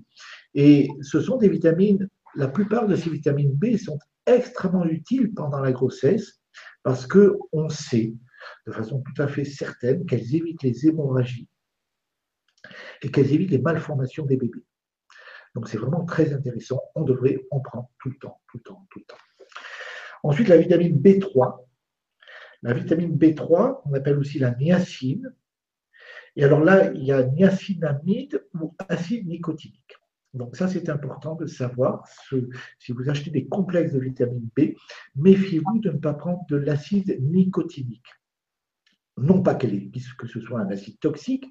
Et 0.54 0.88
ce 1.02 1.20
sont 1.20 1.38
des 1.38 1.50
vitamines, 1.50 2.08
la 2.36 2.48
plupart 2.48 2.88
de 2.88 2.96
ces 2.96 3.10
vitamines 3.10 3.54
B 3.54 3.76
sont 3.78 4.00
extrêmement 4.26 4.86
utiles 4.86 5.34
pendant 5.34 5.60
la 5.60 5.72
grossesse 5.72 6.42
parce 6.84 7.08
qu'on 7.08 7.70
sait 7.70 8.14
de 8.68 8.72
façon 8.72 9.02
tout 9.02 9.22
à 9.22 9.28
fait 9.28 9.46
certaine 9.46 10.06
qu'elles 10.06 10.36
évitent 10.36 10.64
les 10.64 10.88
hémorragies 10.88 11.48
et 13.02 13.12
qu'elles 13.12 13.34
évitent 13.34 13.52
les 13.52 13.60
malformations 13.60 14.26
des 14.26 14.38
bébés. 14.38 14.64
Donc 15.56 15.70
c'est 15.70 15.78
vraiment 15.78 16.06
très 16.06 16.34
intéressant. 16.34 16.82
On 16.96 17.04
devrait 17.04 17.46
en 17.52 17.60
prendre 17.60 17.90
tout 18.00 18.10
le 18.10 18.18
temps, 18.18 18.42
tout 18.48 18.58
le 18.58 18.64
temps, 18.64 18.88
tout 18.90 19.00
le 19.00 19.06
temps. 19.06 19.18
Ensuite, 20.24 20.48
la 20.48 20.58
vitamine 20.58 21.00
B3. 21.00 21.66
La 22.64 22.74
vitamine 22.74 23.18
B3, 23.18 23.82
on 23.86 23.94
appelle 23.94 24.18
aussi 24.18 24.40
la 24.40 24.56
niacine. 24.56 25.36
Et 26.36 26.44
alors 26.44 26.62
là, 26.62 26.92
il 26.94 27.04
y 27.04 27.12
a 27.12 27.24
niacinamide 27.24 28.44
ou 28.60 28.74
acide 28.90 29.28
nicotinique. 29.28 29.83
Donc 30.34 30.56
ça, 30.56 30.68
c'est 30.68 30.90
important 30.90 31.36
de 31.36 31.46
savoir. 31.46 32.08
si 32.80 32.92
vous 32.92 33.10
achetez 33.10 33.30
des 33.30 33.48
complexes 33.48 33.94
de 33.94 34.00
vitamine 34.00 34.50
B, 34.56 34.74
méfiez-vous 35.16 35.80
de 35.80 35.92
ne 35.92 35.98
pas 35.98 36.14
prendre 36.14 36.46
de 36.50 36.56
l'acide 36.56 37.20
nicotinique. 37.22 38.08
Non 39.18 39.44
pas 39.44 39.54
que 39.54 40.28
ce 40.28 40.42
soit 40.42 40.60
un 40.60 40.70
acide 40.70 41.00
toxique, 41.00 41.46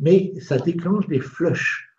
mais 0.00 0.32
ça 0.40 0.58
déclenche 0.58 1.06
des 1.06 1.20
flushs 1.20 1.93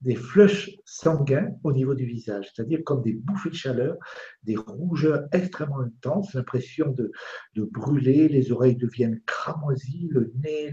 des 0.00 0.14
flushs 0.14 0.70
sanguins 0.84 1.50
au 1.64 1.72
niveau 1.72 1.94
du 1.94 2.06
visage, 2.06 2.52
c'est-à-dire 2.54 2.80
comme 2.84 3.02
des 3.02 3.14
bouffées 3.14 3.50
de 3.50 3.54
chaleur, 3.54 3.96
des 4.44 4.54
rougeurs 4.54 5.26
extrêmement 5.32 5.80
intenses, 5.80 6.34
l'impression 6.34 6.90
de, 6.92 7.10
brûler, 7.56 8.28
les 8.28 8.52
oreilles 8.52 8.76
deviennent 8.76 9.20
cramoisies, 9.26 10.08
le 10.12 10.32
nez, 10.44 10.72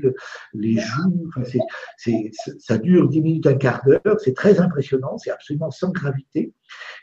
les 0.53 0.77
joues, 0.77 1.29
ça 2.59 2.77
dure 2.77 3.09
10 3.09 3.21
minutes, 3.21 3.47
un 3.47 3.55
quart 3.55 3.81
d'heure, 3.83 4.19
c'est 4.19 4.35
très 4.35 4.59
impressionnant, 4.59 5.17
c'est 5.17 5.31
absolument 5.31 5.71
sans 5.71 5.91
gravité, 5.91 6.53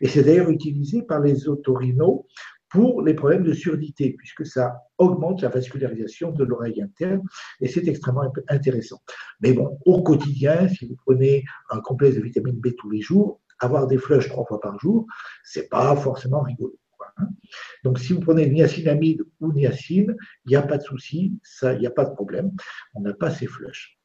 et 0.01 0.09
c'est 0.09 0.23
d'ailleurs 0.23 0.51
utilisé 0.51 1.03
par 1.03 1.21
les 1.21 1.49
otorhinaux 1.49 2.27
pour 2.73 3.03
les 3.03 3.13
problèmes 3.13 3.45
de 3.45 3.53
surdité, 3.53 4.15
puisque 4.19 4.47
ça 4.47 4.83
augmente 4.97 5.43
la 5.43 5.51
vascularisation 5.51 6.33
de 6.33 6.43
l'oreille 6.43 6.81
interne 6.83 7.23
et 7.61 7.69
c'est 7.69 7.87
extrêmement 7.87 8.33
intéressant. 8.49 9.03
Mais 9.41 9.53
bon, 9.53 9.79
au 9.85 10.03
quotidien, 10.03 10.69
si 10.69 10.87
vous 10.87 10.97
prenez 10.97 11.45
un 11.71 11.81
complexe 11.81 12.17
de 12.17 12.23
vitamine 12.23 12.59
B 12.59 12.69
tous 12.79 12.91
les 12.91 13.03
jours, 13.03 13.41
avoir 13.59 13.87
des 13.87 13.99
flushs 13.99 14.29
trois 14.29 14.47
fois 14.47 14.59
par 14.59 14.79
jour, 14.81 15.07
c'est 15.45 15.69
pas 15.69 15.95
forcément 15.97 16.41
rigolo. 16.41 16.75
Hein. 17.19 17.29
Donc, 17.85 17.99
si 17.99 18.15
vous 18.15 18.21
prenez 18.21 18.49
niacinamide 18.49 19.23
ou 19.41 19.53
niacine, 19.53 20.17
il 20.47 20.49
n'y 20.49 20.57
a 20.57 20.63
pas 20.63 20.79
de 20.79 20.83
souci, 20.83 21.39
il 21.63 21.79
n'y 21.79 21.87
a 21.87 21.91
pas 21.91 22.07
de 22.07 22.15
problème, 22.15 22.53
on 22.95 23.03
n'a 23.03 23.13
pas 23.13 23.31
ces 23.31 23.47
flushs. 23.47 23.99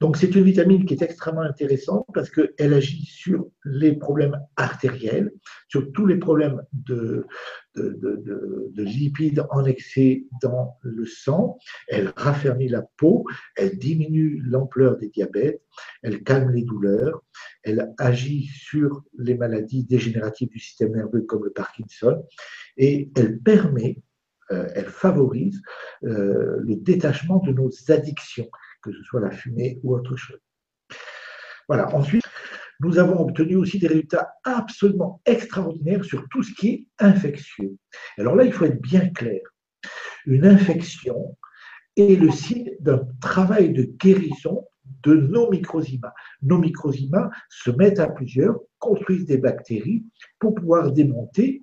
Donc 0.00 0.18
c'est 0.18 0.34
une 0.34 0.44
vitamine 0.44 0.84
qui 0.84 0.92
est 0.92 1.02
extrêmement 1.02 1.40
intéressante 1.40 2.06
parce 2.12 2.28
qu'elle 2.30 2.74
agit 2.74 3.06
sur 3.06 3.46
les 3.64 3.94
problèmes 3.94 4.38
artériels, 4.56 5.32
sur 5.68 5.90
tous 5.92 6.04
les 6.04 6.18
problèmes 6.18 6.62
de, 6.72 7.26
de, 7.74 8.82
lipides 8.82 9.46
en 9.50 9.64
excès 9.64 10.24
dans 10.42 10.76
le 10.82 11.06
sang. 11.06 11.58
Elle 11.88 12.12
raffermit 12.14 12.68
la 12.68 12.82
peau, 12.98 13.24
elle 13.56 13.78
diminue 13.78 14.42
l'ampleur 14.44 14.98
des 14.98 15.08
diabètes, 15.08 15.62
elle 16.02 16.22
calme 16.22 16.50
les 16.50 16.62
douleurs, 16.62 17.22
elle 17.62 17.94
agit 17.96 18.50
sur 18.52 19.02
les 19.18 19.34
maladies 19.34 19.84
dégénératives 19.84 20.50
du 20.50 20.58
système 20.58 20.92
nerveux 20.92 21.22
comme 21.22 21.44
le 21.44 21.52
Parkinson 21.52 22.22
et 22.76 23.10
elle 23.16 23.38
permet 23.40 24.02
euh, 24.52 24.68
elle 24.76 24.86
favorise 24.86 25.60
euh, 26.04 26.58
le 26.60 26.76
détachement 26.76 27.38
de 27.38 27.50
nos 27.50 27.70
addictions 27.88 28.48
que 28.86 28.92
ce 28.92 29.02
soit 29.02 29.20
la 29.20 29.30
fumée 29.30 29.78
ou 29.82 29.94
autre 29.94 30.16
chose. 30.16 30.40
Voilà, 31.68 31.94
ensuite, 31.94 32.24
nous 32.80 32.98
avons 32.98 33.20
obtenu 33.20 33.56
aussi 33.56 33.78
des 33.78 33.88
résultats 33.88 34.34
absolument 34.44 35.20
extraordinaires 35.26 36.04
sur 36.04 36.24
tout 36.30 36.42
ce 36.42 36.52
qui 36.54 36.68
est 36.68 36.86
infectieux. 36.98 37.76
Alors 38.18 38.36
là, 38.36 38.44
il 38.44 38.52
faut 38.52 38.64
être 38.64 38.80
bien 38.80 39.08
clair. 39.08 39.40
Une 40.26 40.46
infection 40.46 41.36
est 41.96 42.20
le 42.20 42.30
signe 42.30 42.72
d'un 42.80 43.06
travail 43.20 43.72
de 43.72 43.82
guérison 43.82 44.64
de 45.02 45.14
nos 45.14 45.50
microsimas. 45.50 46.12
Nos 46.42 46.58
microsimas 46.58 47.30
se 47.48 47.70
mettent 47.70 47.98
à 47.98 48.08
plusieurs, 48.08 48.58
construisent 48.78 49.26
des 49.26 49.38
bactéries 49.38 50.04
pour 50.38 50.54
pouvoir 50.54 50.92
démonter 50.92 51.62